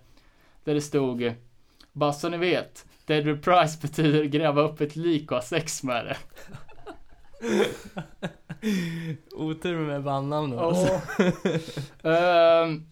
[0.63, 1.33] där det stod
[1.91, 6.05] bara så ni vet, Dead Reprise betyder gräva upp ett lik och ha sex med
[6.05, 6.17] det.
[9.35, 10.59] Otur med bandnamn då.
[10.59, 11.01] alltså.
[12.03, 12.85] Ehm,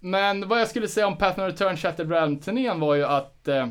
[0.00, 3.68] men vad jag skulle säga om Path No Return Shattered Realm-turnén var ju att eh,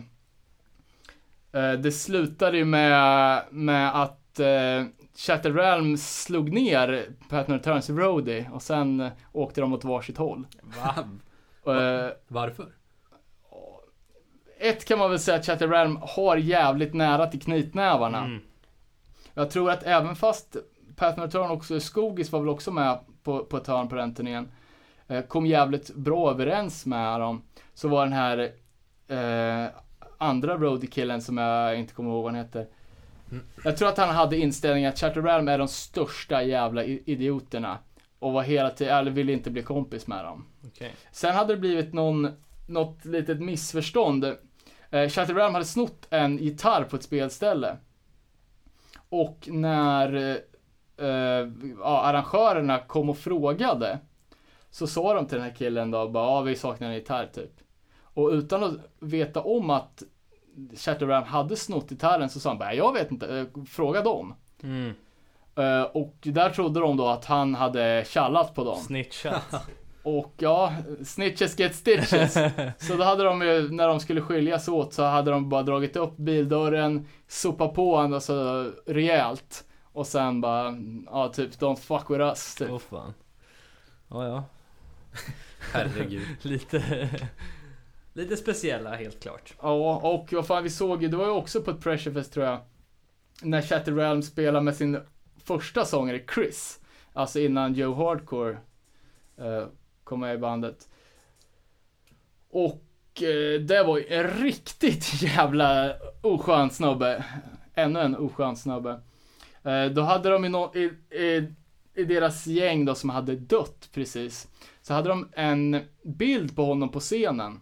[1.80, 4.86] det slutade ju med, med att eh,
[5.16, 10.48] Shattered Realm slog ner No Returns roadie och sen eh, åkte de åt varsitt håll.
[10.62, 10.96] Va?
[11.66, 12.66] Eh, Varför?
[14.60, 18.18] ett kan man väl säga att Shattered Realm har jävligt nära till knytnävarna.
[18.24, 18.40] Mm.
[19.34, 20.56] Jag tror att även fast
[20.98, 24.52] No Return också, Skogis var väl också med på, på ett hörn på den turnén.
[25.08, 27.42] eh, kom jävligt bra överens med dem.
[27.74, 28.52] Så var den här
[29.08, 29.72] eh,
[30.18, 32.68] andra roadie-killen som jag inte kommer ihåg vad han heter.
[33.64, 37.78] Jag tror att han hade inställningen att Chatterrealm är de största jävla idioterna.
[38.20, 40.46] Och var hela tiden, eller ville inte bli kompis med dem.
[40.68, 40.92] Okej.
[41.12, 42.32] Sen hade det blivit någon,
[42.68, 44.26] något litet missförstånd.
[44.90, 47.78] Eh, Chatterrealm hade snott en gitarr på ett spelställe.
[49.10, 51.48] Och när eh, eh,
[51.80, 54.00] ja, arrangörerna kom och frågade
[54.70, 57.52] så sa de till den här killen då bara, ja vi saknar en gitarr typ.
[57.96, 60.04] Och utan att veta om att
[60.76, 64.36] Chatterrealm hade snott gitarren så sa han bara, jag vet inte, eh, fråga dem.
[64.64, 64.94] Mm.
[65.56, 68.78] Eh, och där trodde de då att han hade tjallat på dem.
[68.78, 69.54] Snitchat.
[70.04, 70.74] Och ja,
[71.06, 72.34] snitches get stitches.
[72.78, 75.96] Så då hade de ju, när de skulle skiljas åt så hade de bara dragit
[75.96, 79.66] upp bildörren, sopat på honom så rejält.
[79.94, 82.56] Och sen bara, ja typ, don't fuck with us.
[82.56, 82.70] Typ.
[82.72, 83.14] Åh fan.
[84.08, 84.44] Ja, ja.
[85.74, 86.28] Herregud.
[86.42, 87.10] Lite...
[88.14, 89.54] Lite speciella helt klart.
[89.62, 92.46] Ja, och vad fan vi såg ju, det var ju också på ett Pressurefest tror
[92.46, 92.60] jag.
[93.42, 95.00] När Shatterrealm spelade med sin
[95.38, 96.80] första sångare Chris.
[97.14, 98.58] Alltså innan Joe Hardcore
[99.42, 99.68] uh,
[100.04, 100.90] kom med i bandet.
[102.50, 102.84] Och
[103.22, 107.26] uh, det var ju en riktigt jävla oskön snubbe.
[107.74, 109.02] Ännu en oskön snubbe.
[109.66, 110.84] Uh, då hade de i, no- i,
[111.18, 111.54] i,
[111.94, 114.48] i deras gäng då som hade dött precis.
[114.82, 117.60] Så hade de en bild på honom på scenen.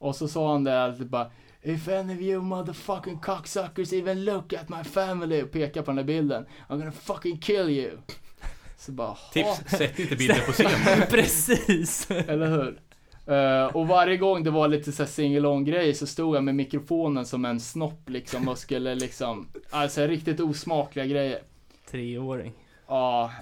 [0.00, 1.30] Och så sa han det att bara
[1.62, 5.96] If any of you motherfucking cocksuckers even look at my family och pekade på den
[5.96, 7.90] där bilden I'm gonna fucking kill you.
[8.78, 11.02] Så bara, Tips, sätt inte bilder på scen.
[11.10, 12.10] Precis!
[12.10, 12.80] Eller hur?
[13.26, 17.26] Eh, och varje gång det var lite så singalong grej så stod jag med mikrofonen
[17.26, 21.42] som en snopp liksom och skulle liksom, alltså riktigt osmakliga grejer.
[21.90, 22.52] Treåring.
[22.88, 23.32] Ja,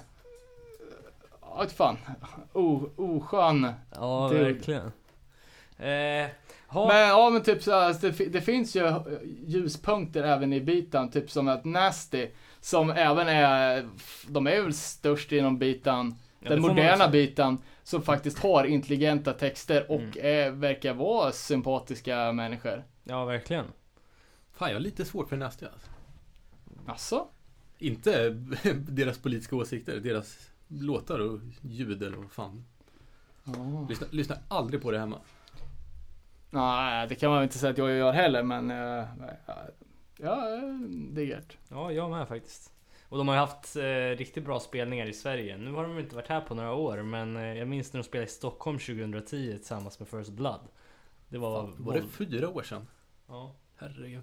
[1.40, 1.96] ja vet fan,
[2.52, 3.72] o, oskön.
[3.94, 4.44] Ja, Dude.
[4.44, 4.92] verkligen.
[5.78, 6.26] Eh,
[6.66, 9.02] ha, Men ja men typ så här, alltså, det, det finns ju eh,
[9.46, 12.28] ljuspunkter även i bitan, typ som att Nasty,
[12.60, 13.88] som även är,
[14.28, 19.90] de är väl störst inom bitan, Ja, den moderna bitan, som faktiskt har intelligenta texter
[19.90, 20.12] och Mm.
[20.22, 22.84] är, verkar vara sympatiska människor.
[23.04, 23.64] Ja, verkligen.
[24.52, 25.90] Fan, jag har lite svårt för Nasty alltså.
[26.86, 27.26] Alltså?
[27.78, 28.30] Inte
[28.74, 32.64] deras politiska åsikter, deras låtar och ljud eller vad fan.
[33.88, 35.18] Lyssna, lyssna aldrig på det hemma.
[36.50, 39.04] Nej, det kan man väl inte säga att jag gör heller, men uh,
[40.16, 41.56] ja, eh, det är gött.
[41.68, 42.72] Ja, jag med faktiskt.
[43.08, 45.56] Och de har ju haft eh, riktigt bra spelningar i Sverige.
[45.56, 48.04] Nu har de inte varit här på några år, men eh, jag minns när de
[48.04, 50.60] spelade i Stockholm 2010 tillsammans med First Blood.
[51.28, 51.62] Det var...
[51.62, 52.86] Fan, var det fyra år sedan?
[53.28, 53.54] Ja.
[53.76, 54.22] Herregud.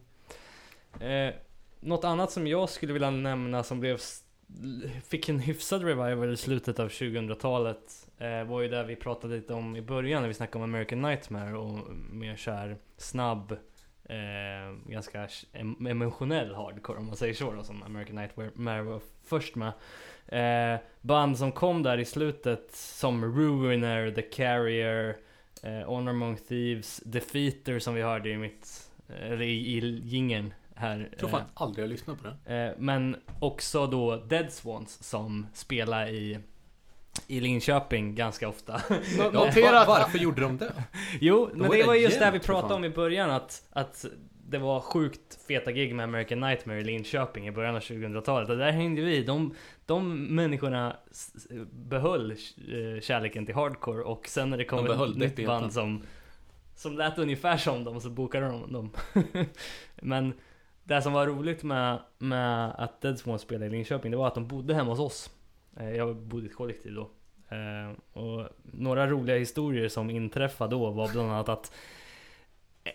[0.99, 1.33] Eh,
[1.79, 3.99] något annat som jag skulle vilja nämna som blev
[5.03, 9.53] Fick en hyfsad revival i slutet av 2000-talet eh, Var ju där vi pratade lite
[9.53, 13.51] om i början när vi snackade om American Nightmare och mer såhär snabb
[14.03, 15.27] eh, Ganska
[15.89, 19.71] emotionell hardcore om man säger så då som American Nightmare var först med.
[20.27, 25.17] Eh, Band som kom där i slutet som Ruiner, The Carrier
[25.63, 31.07] eh, Honor Among Thieves, Defeater som vi hörde i mitt eller i, i jingeln här.
[31.11, 32.57] Jag tror fan aldrig jag lyssnat på den.
[32.67, 36.39] Eh, men också då Dead Swans som spelar i
[37.27, 38.73] i Linköping ganska ofta.
[38.87, 40.73] No- Ja, notera att varför gjorde de det?
[41.21, 44.05] jo, men det var just det vi pratade om i början att, att
[44.47, 48.49] det var sjukt feta gig med American Nightmare i Linköping i början av 2000-talet.
[48.49, 49.23] Och där hängde vi.
[49.23, 49.55] De,
[49.85, 50.95] de människorna
[51.71, 56.03] behöll eh, kärleken till hardcore och sen när det kom De ett nytt band som
[56.75, 58.89] som lät ungefär som dem så bokade de dem.
[59.95, 60.33] Men
[60.85, 64.47] det som var roligt med, med att Dead spelade i Linköping, det var att de
[64.47, 65.29] bodde hemma hos oss.
[65.77, 67.09] Eh, jag bodde i ett kollektiv då.
[67.55, 71.71] Eh, och några roliga historier som inträffade då var bland annat att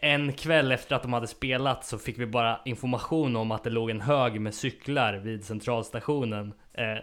[0.00, 3.70] en kväll efter att de hade spelat så fick vi bara information om att det
[3.70, 6.54] låg en hög med cyklar vid centralstationen.
[6.72, 6.96] Eh,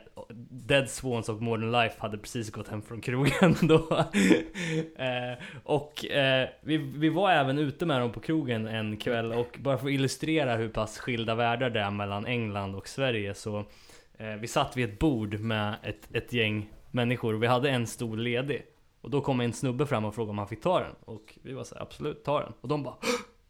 [0.50, 3.98] Dead Swans och Modern Life hade precis gått hem från krogen då.
[4.98, 9.58] eh, och eh, vi, vi var även ute med dem på krogen en kväll och
[9.60, 13.66] bara för att illustrera hur pass skilda världar det är mellan England och Sverige så
[14.18, 17.88] eh, vi satt vid ett bord med ett, ett gäng människor och vi hade en
[17.88, 18.64] stol ledig.
[19.08, 20.96] Och då kom en snubbe fram och frågade om han fick ta den.
[21.06, 22.54] Och vi var så här, absolut, ta den.
[22.62, 22.96] Och de bara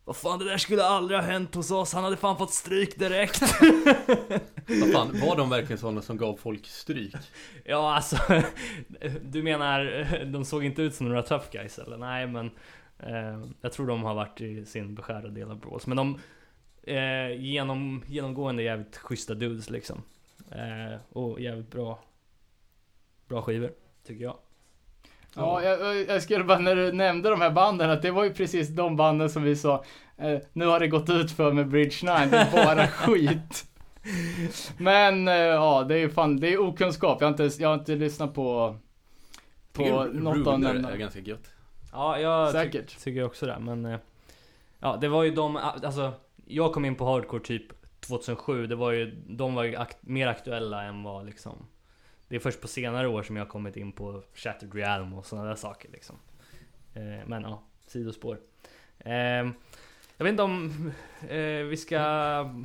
[0.06, 3.00] Vad fan det där skulle aldrig ha hänt hos oss, han hade fan fått stryk
[3.00, 3.42] direkt.
[4.82, 7.16] Vad fan, var de verkligen sådana som gav folk stryk?
[7.66, 8.18] ja alltså,
[9.22, 11.98] du menar, de såg inte ut som några tough guys eller?
[11.98, 12.52] Nej men
[13.00, 15.88] eh, Jag tror de har varit i sin beskärda del av brås.
[15.88, 16.20] Men de
[16.84, 20.02] eh, genom, genomgående jävligt schyssta dudes liksom.
[20.52, 22.00] Eh, och jävligt bra
[23.28, 23.72] Bra skivor,
[24.04, 24.38] tycker jag.
[25.38, 28.34] Ja, jag, jag skulle bara när du nämnde de här banden att det var ju
[28.34, 29.84] precis de banden som vi sa
[30.18, 33.66] eh, Nu har det gått ut för med Bridge 9, det är bara skit.
[34.78, 37.22] Men eh, ja, det är ju fan, det är okunskap.
[37.22, 38.76] Jag har inte, jag har inte lyssnat på
[39.74, 40.86] på något av dem.
[40.86, 41.52] är ganska gött.
[41.92, 43.04] Ja, jag ty- Säkert.
[43.04, 43.58] tycker också det.
[43.60, 44.00] Men eh,
[44.80, 46.12] ja, det var ju de, alltså
[46.46, 47.64] jag kom in på hardcore typ
[48.00, 48.68] 2007.
[48.68, 51.68] Det var ju, de var ju akt, mer aktuella än vad liksom
[52.28, 55.26] Det är först på senare år som jag har kommit in på Shattered Realm och
[55.26, 56.16] sådana där saker liksom.
[56.94, 58.40] Eh, men ja, sidospår.
[59.00, 59.14] Eh,
[60.18, 60.92] jag vet inte om
[61.30, 62.00] eh, vi ska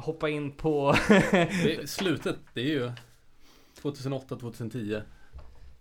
[0.01, 0.95] hoppa in på
[1.65, 2.93] Det slutet, det är ju
[3.83, 5.03] 2008-2010.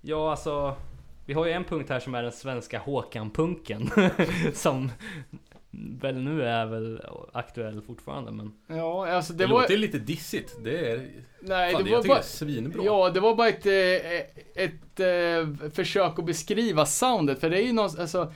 [0.01, 0.75] Ja, alltså
[1.25, 3.89] Vi har ju en punkt här som är den svenska Håkan-punken
[4.53, 4.91] Som
[5.71, 7.01] väl nu är väl
[7.33, 9.61] aktuell fortfarande men Ja, alltså Det, det, var...
[9.61, 10.55] låter lite dissigt.
[10.63, 11.09] Det är...
[11.41, 12.19] Nej, fan, det jag var tycker bara...
[12.19, 12.83] det är svinbra.
[12.85, 17.65] Ja, det var bara ett, eh, ett, eh, försök att beskriva soundet, för det är
[17.65, 18.33] ju något, alltså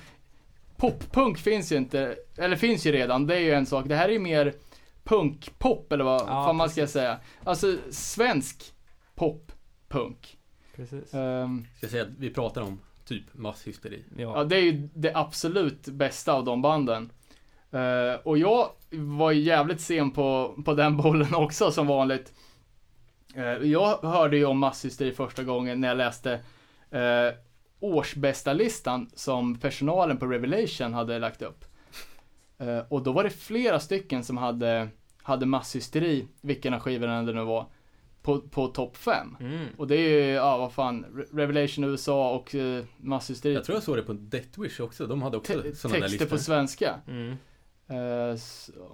[0.78, 3.86] Poppunk finns ju inte, eller finns ju redan, det är ju en sak.
[3.88, 4.54] Det här är ju mer
[5.04, 7.20] punkpop eller vad Ja, fan man ska säga.
[7.44, 8.74] Alltså svensk
[9.16, 10.38] poppunk.
[10.76, 14.04] Precis Um, Ska säga att vi pratar om typ masshysteri.
[14.18, 17.10] ja, det är ju det absolut bästa av de banden.
[17.76, 22.34] Eh, och jag var ju jävligt sen på, på den bollen också som vanligt.
[23.36, 26.40] Eh, jag hörde ju om masshysteri första gången när jag läste
[26.94, 27.38] uh,
[27.80, 31.66] årsbästa listan som personalen på Revelation hade lagt upp.
[32.58, 34.88] Eh, och då var det flera stycken som hade,
[35.22, 37.66] hade masshysteri, vilken av skivorna det nu var,
[38.22, 39.38] på, på topp 5.
[39.40, 39.68] mm.
[39.78, 43.54] Och det är ju, ja vad fan, Re- Revelation USA och uh, masshysteri.
[43.54, 45.08] Jag tror jag såg det på Deathwish också.
[45.08, 46.26] De hade också sådana där texter listor.
[46.26, 46.96] på svenska.
[47.08, 47.36] Mm.
[47.88, 48.38] Eh,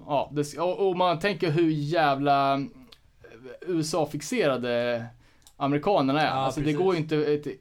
[0.07, 2.61] ja, det, och, och man tänker hur jävla eh,
[3.61, 5.05] USA-fixerade
[5.57, 6.25] amerikanerna är.
[6.25, 6.77] Ja, alltså precis.
[6.77, 7.57] det går ju inte, ett, ett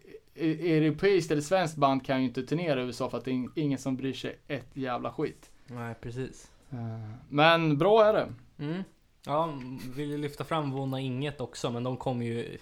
[0.60, 3.78] europeiskt eller svenskt band kan ju inte turnera i USA för att det är ingen
[3.78, 5.50] som bryr sig ett jävla skit.
[5.66, 8.28] Nej precis Eh, men bra är det.
[8.58, 8.82] mm.
[9.26, 9.54] Ja,
[9.94, 12.58] vill ju lyfta fram Våna Inget också men de kom ju i,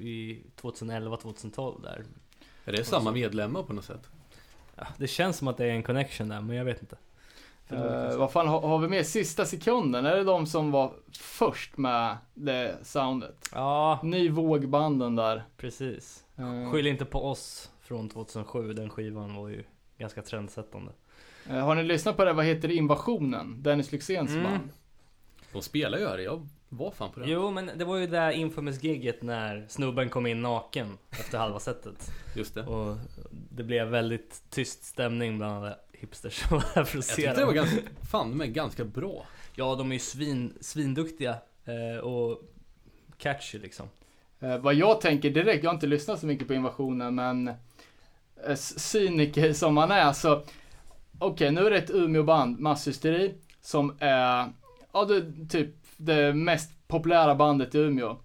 [0.00, 2.04] i 2011-2012 där
[2.64, 4.08] Är det samma medlemmar på något sätt?
[4.76, 6.96] ja, Det känns som att det är en connection där men jag vet inte
[7.72, 10.06] Uh, vad fan har, har vi med sista sekunden?
[10.06, 13.48] Är det de som var först med det soundet?
[13.52, 15.44] Ja, Ny vågbanden där.
[15.56, 19.64] precis Eh, Skyll inte på oss från 2007, den skivan var ju
[19.98, 20.92] ganska trendsättande.
[21.50, 23.62] eh, har ni lyssnat på det, vad heter Invasionen?
[23.62, 24.42] Dennis Lyxzéns Mm.
[24.44, 24.68] band.
[25.52, 26.18] De spelar ju här.
[26.18, 27.26] Jag var fan på det.
[27.30, 31.58] Jo, men det var ju det där infamous-giget när snubben kom in naken efter halva
[31.60, 32.10] setet.
[32.36, 32.66] Just det.
[32.66, 32.96] Och
[33.50, 37.14] det blev väldigt tyst stämning bland alla hipsters som var där för att Jag se
[37.14, 37.46] tyckte det dem.
[37.46, 37.80] var ganska,
[38.10, 39.26] fan men ganska bra.
[39.54, 42.40] Ja, de är ju svin, svinduktiga eh, och
[43.18, 43.88] catchy liksom.
[44.40, 47.48] Eh, vad jag tänker direkt, jag har inte lyssnat så mycket på Invasionen, men
[48.46, 50.42] eh, cyniker som man är så
[51.18, 54.52] Okej, nu är det ett Umeå-band, Masshysteri, som är,
[54.92, 58.16] ja det, typ det mest populära bandet i Umeå.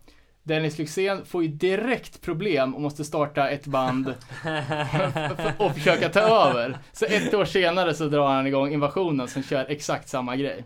[0.49, 4.07] Dennis Lyxzén får ju direkt problem och måste starta ett band
[5.57, 6.77] och försöka ta över.
[6.91, 10.63] Så ett år senare så drar han igång Invasionen som kör exakt samma grej.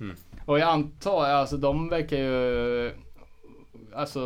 [0.00, 0.16] Mm.
[0.44, 2.92] Och jag antar, alltså de verkar ju
[3.94, 4.20] Alltså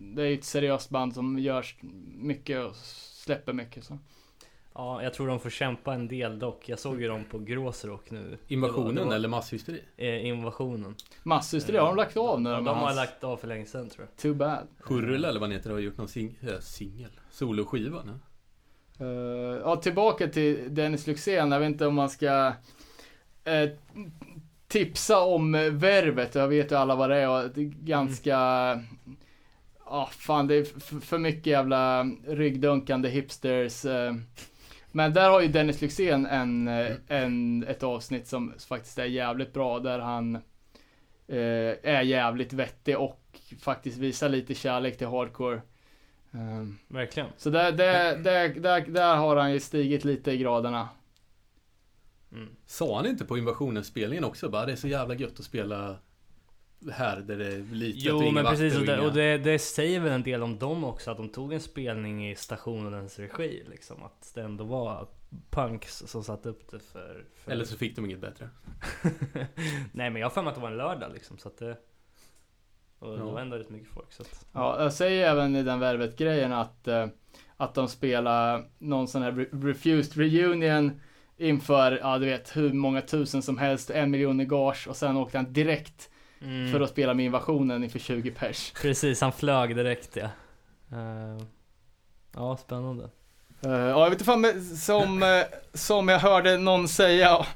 [0.00, 1.76] det är ju ett seriöst band som görs
[2.14, 3.98] mycket och släpper mycket så.
[4.78, 6.68] Ja, jag tror de får kämpa en del dock.
[6.68, 8.22] Jag såg ju dem på Gråsrock nu.
[8.22, 9.82] Det var- Invasionen det var- eller masshysteri?
[9.96, 10.94] Eh, invasionen.
[11.22, 14.06] Masshysteri har de lagt av nu Ja, de har lagt av för länge sedan tror
[14.10, 14.16] jag.
[14.22, 14.66] Too bad.
[14.84, 17.10] Hurrel eller vad heter har gjort någon sing äh, singel.
[17.30, 18.12] Soloskiva nu.
[19.06, 21.52] Uh, ja, tillbaka till Dennis Lyxzén.
[21.52, 22.52] Jag vet inte om man ska
[23.44, 23.70] eh,
[24.68, 26.34] tipsa om eh, Värvet.
[26.34, 28.38] Jag vet ju alla vad det är och det är ganska
[29.88, 33.84] Ja, fan det är för mycket jävla ryggdunkande hipsters.
[33.84, 34.14] eh.
[34.92, 39.52] Men där har ju Dennis Lyxzén en, eh, en, ett avsnitt som faktiskt är jävligt
[39.52, 39.78] bra.
[39.78, 40.34] Där han
[41.26, 45.62] eh, är jävligt vettig och faktiskt visar lite kärlek till hardcore.
[46.30, 47.28] Um, Verkligen.
[47.36, 50.88] så där, där, där, där, där har han ju stigit lite i graderna.
[52.32, 52.48] Mm.
[52.66, 55.96] Sa han inte på invasionen-spelningen också bara det är så jävla gött att spela
[56.92, 60.00] här där det är litet och Jo men precis, och, det, och det, det säger
[60.00, 64.02] väl en del om dem också att de tog en spelning i stationens regi liksom.
[64.02, 65.08] Att det ändå var
[65.50, 67.24] punks som satte upp det för...
[67.34, 67.52] för...
[67.52, 68.48] Eller så fick de inget bättre.
[69.92, 71.76] Nej men jag har för mig att det var en lördag liksom så att det...
[72.98, 73.30] Och det Ja.
[73.30, 74.46] var ändå rätt mycket folk så att...
[74.52, 77.06] Ja, jag säger även i den Värvet-grejen att, eh,
[77.56, 81.00] att de spelar någon sån här re- refused reunion
[81.36, 85.16] inför, ja du vet, hur många tusen som helst, en miljon i gage och sen
[85.16, 86.10] åkte han direkt
[86.40, 86.72] Mm.
[86.72, 88.72] för att spela med invasionen inför 20 pers.
[88.82, 90.28] Precis, han flög direkt ja.
[90.92, 91.42] Eh,
[92.34, 93.04] ja, spännande.
[93.60, 95.42] Eh, ja, jag vet inte fan, som, eh,
[95.74, 97.46] som jag hörde någon säga,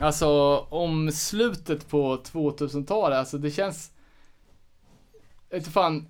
[0.00, 3.90] alltså om slutet på 2000-talet, alltså det känns,
[5.48, 6.06] jag vet inte fan,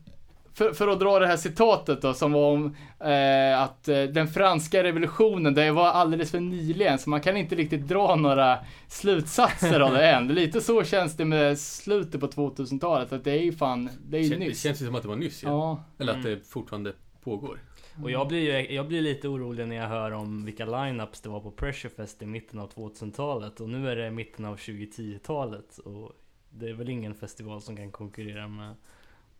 [0.59, 4.28] för, för att dra det här citatet då som var om eh, att eh, den
[4.28, 9.80] franska revolutionen, det var alldeles för nyligen så man kan inte riktigt dra några slutsatser
[9.80, 10.28] av det än.
[10.28, 14.20] Lite så känns det med slutet på 2000-talet, att det är ju fan, det är
[14.22, 14.62] ju Kän- Det nyss.
[14.62, 15.48] känns ju som att det var nyss ja.
[15.50, 15.84] Ja.
[15.98, 16.30] Eller att Mm.
[16.38, 16.92] det fortfarande
[17.24, 17.59] pågår.
[18.02, 21.28] Och jag blir, ju- jag blir lite orolig när jag hör om vilka lineups det
[21.28, 26.12] var på Pressurefest i mitten av 2000-talet och nu är det mitten av 2010-talet och
[26.50, 28.74] det är väl ingen festival som kan konkurrera med,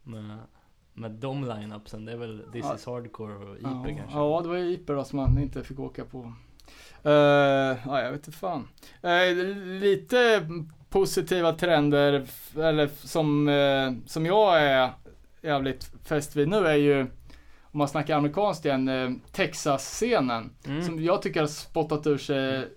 [0.03, 0.39] med,
[1.01, 2.05] med de lineupsen.
[2.05, 2.75] Det är väl This Ja.
[2.75, 4.19] is Hardcore och IP ja, kanske.
[4.19, 6.33] Ja, det var ju Iper då som man inte fick åka på.
[7.07, 7.13] Uh,
[7.87, 8.69] ja, jag vet inte fan.
[9.03, 9.35] Eh,
[9.81, 10.49] lite
[10.91, 12.27] positiva trender,
[12.57, 14.91] eller som, eh, som jag är
[15.43, 17.01] jävligt fäst vid nu är ju,
[17.63, 20.51] om man snackar amerikanskt igen, uh, Texas-scenen.
[20.67, 20.83] Mm.
[20.83, 22.69] Som jag tycker har spottat ur sig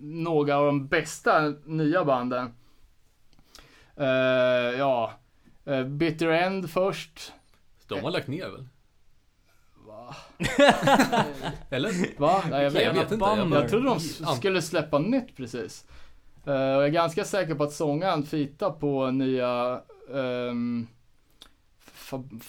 [0.00, 2.54] några av de bästa nya banden.
[4.78, 5.12] Ja,
[5.68, 7.32] uh, Bitter End först.
[7.88, 8.68] De har lagt ner väl?
[9.86, 10.16] Va?
[11.70, 12.20] Eller?
[12.20, 12.42] Va?
[12.50, 13.16] Nej, jag vet, Jag vet inte.
[13.16, 13.60] Bummer.
[13.60, 14.00] Jag trodde de
[14.36, 15.86] skulle släppa nytt precis.
[16.46, 20.86] Eh, och jag är ganska säker på att sångaren fitar på nya um,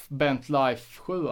[0.08, 1.28] Bent Life 7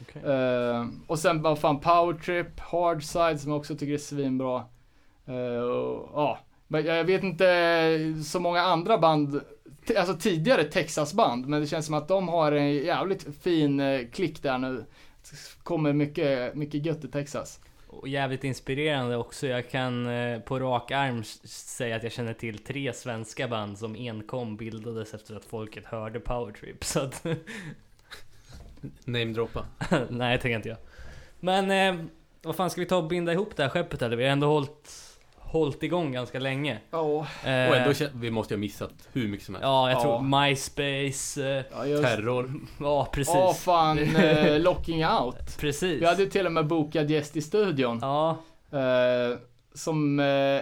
[0.00, 0.22] Okej.
[0.22, 4.64] uh, Och sen vad fan Power Trip, Hard Side som jag också tycker är svinbra.
[5.28, 9.40] Uh, och, ja, men jag vet inte så många andra band,
[9.96, 14.42] alltså tidigare Texas-band, men det känns som att de har en jävligt fin uh, klick
[14.42, 14.84] där nu.
[15.30, 17.60] Det kommer mycket, mycket gött i Texas.
[17.86, 19.46] Och jävligt inspirerande också.
[19.46, 23.94] Jag kan eh, på rak arm säga att jag känner till tre svenska band som
[23.94, 26.84] enkom bildades efter att folket hörde Powertrip.
[26.84, 27.24] Så att,
[29.04, 29.66] Namedroppa.
[30.10, 30.78] nej, det tänker inte jag.
[31.40, 32.04] Men eh,
[32.42, 34.16] vad fan ska vi ta och binda ihop det här skeppet eller?
[34.16, 35.11] Vi har ändå hållit,
[35.52, 36.78] hållit igång ganska länge.
[36.90, 39.64] Ja, Eh, Och ändå vi måste ju ha missat hur mycket som helst.
[39.64, 40.02] Ja, jag Ja.
[40.02, 41.42] tror MySpace.
[41.58, 42.52] Eh, ja just Terror.
[42.80, 43.34] ja, precis.
[43.34, 45.58] Ja, fan, eh, Locking Out.
[45.58, 46.02] Precis.
[46.02, 47.98] Vi hade ju till och med bokad gäst i studion.
[48.02, 48.36] Ja,
[48.72, 49.38] Eh,
[49.74, 50.60] som, eh,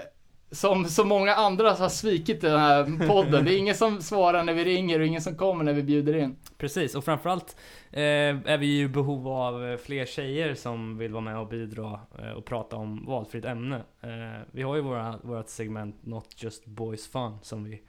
[0.52, 3.44] som så många andra har svikit den här podden.
[3.44, 6.16] Det är ingen som svarar när vi ringer och ingen som kommer när vi bjuder
[6.16, 6.36] in.
[6.58, 6.94] precis.
[6.94, 7.56] Och framförallt
[7.90, 11.48] eh, är vi ju i behov av eh, fler tjejer som vill vara med och
[11.48, 13.76] bidra eh, och prata om valfritt ämne.
[14.00, 14.08] Eh,
[14.50, 17.82] vi har ju våra, vårt segment Not Just Boys Fun som vi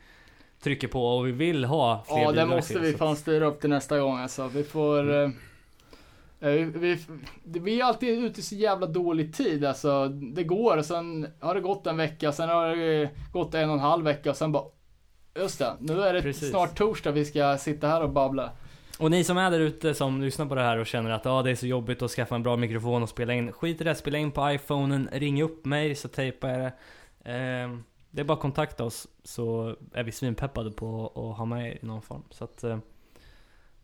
[0.64, 3.70] trycker på och vi vill ha fler Ja, det måste vi fan styra upp till
[3.70, 4.48] nästa gång alltså.
[4.48, 5.14] Vi får...
[5.14, 5.30] Eh, eh,
[6.50, 10.08] vi, vi, vi är alltid ute i så jävla dålig tid alltså.
[10.08, 13.76] Det går och sen har det gått en vecka, sen har det gått en och
[13.76, 14.64] en halv vecka och sen bara...
[15.36, 16.50] Just det, nu är det Precis.
[16.50, 18.52] snart torsdag vi ska sitta här och babbla.
[19.00, 21.42] Och ni som är där ute som lyssnar på det här och känner att ah,
[21.42, 23.52] det är så jobbigt att skaffa en bra mikrofon och spela in.
[23.52, 26.74] Skit i det, spela in på iPhonen, ring upp mig så tejpar jag det.
[27.32, 31.68] Ehm, det är bara att kontakta oss så är vi svinpeppade på att ha med
[31.68, 32.24] er i någon form.
[32.30, 32.78] Så att, eh,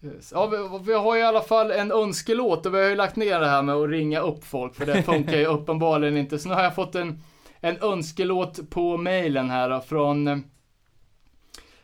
[0.02, 0.32] Yes.
[0.36, 3.40] Ja, vi, vi har i alla fall en önskelåt och vi har ju lagt ner
[3.40, 6.40] det här med att ringa upp folk för det funkar ju uppenbarligen inte.
[6.40, 7.20] Så nu har jag fått en,
[7.60, 10.38] en önskelåt på mailen här då, från eh,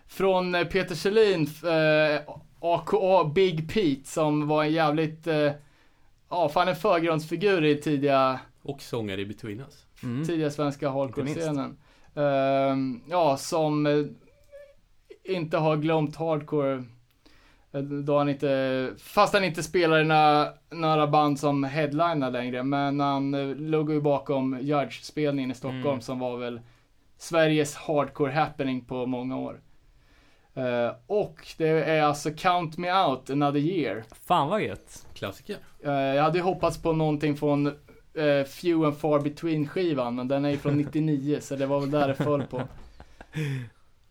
[0.08, 5.52] från eh, Peter Kjellin, eh, aka Big Pete, som var en jävligt, eh,
[6.30, 9.86] ja fan en förgrundsfigur i tidiga Och sångare i Between Us.
[10.04, 10.26] mm.
[10.26, 11.78] tidiga svenska hardcore-scenen.
[12.16, 14.06] Ehm, ja, som eh,
[15.24, 16.84] inte har glömt hardcore.
[18.06, 23.00] Då han inte, fast han inte spelar i några, några band som headliner längre, men
[23.00, 26.02] han eh, låg ju bakom Judge-spelningen i Stockholm Mm.
[26.02, 26.62] som var väl
[27.18, 29.60] Sveriges hardcore happening på många år.
[30.54, 34.04] Eh, och det är alltså Count Me Out Another Year.
[34.28, 35.08] Fan vad gött.
[35.14, 35.58] Klassiker.
[35.84, 40.28] Eh, jag hade ju hoppats på någonting från eh, Few and Far Between skivan, men
[40.28, 42.62] den är ju från 99 så det var väl där det föll på.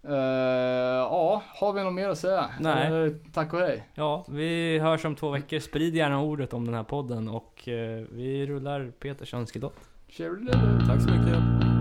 [0.09, 2.51] Eh, ja, har vi något mer att säga?
[2.61, 2.87] Nej.
[2.87, 3.89] Eller, tack och hej.
[3.95, 5.59] Ja, vi hörs om två veckor.
[5.59, 9.35] Sprid gärna ordet om den här podden och eh, vi rullar Peters.
[10.09, 10.53] Cheerio.
[10.87, 11.72] Tack så mycket.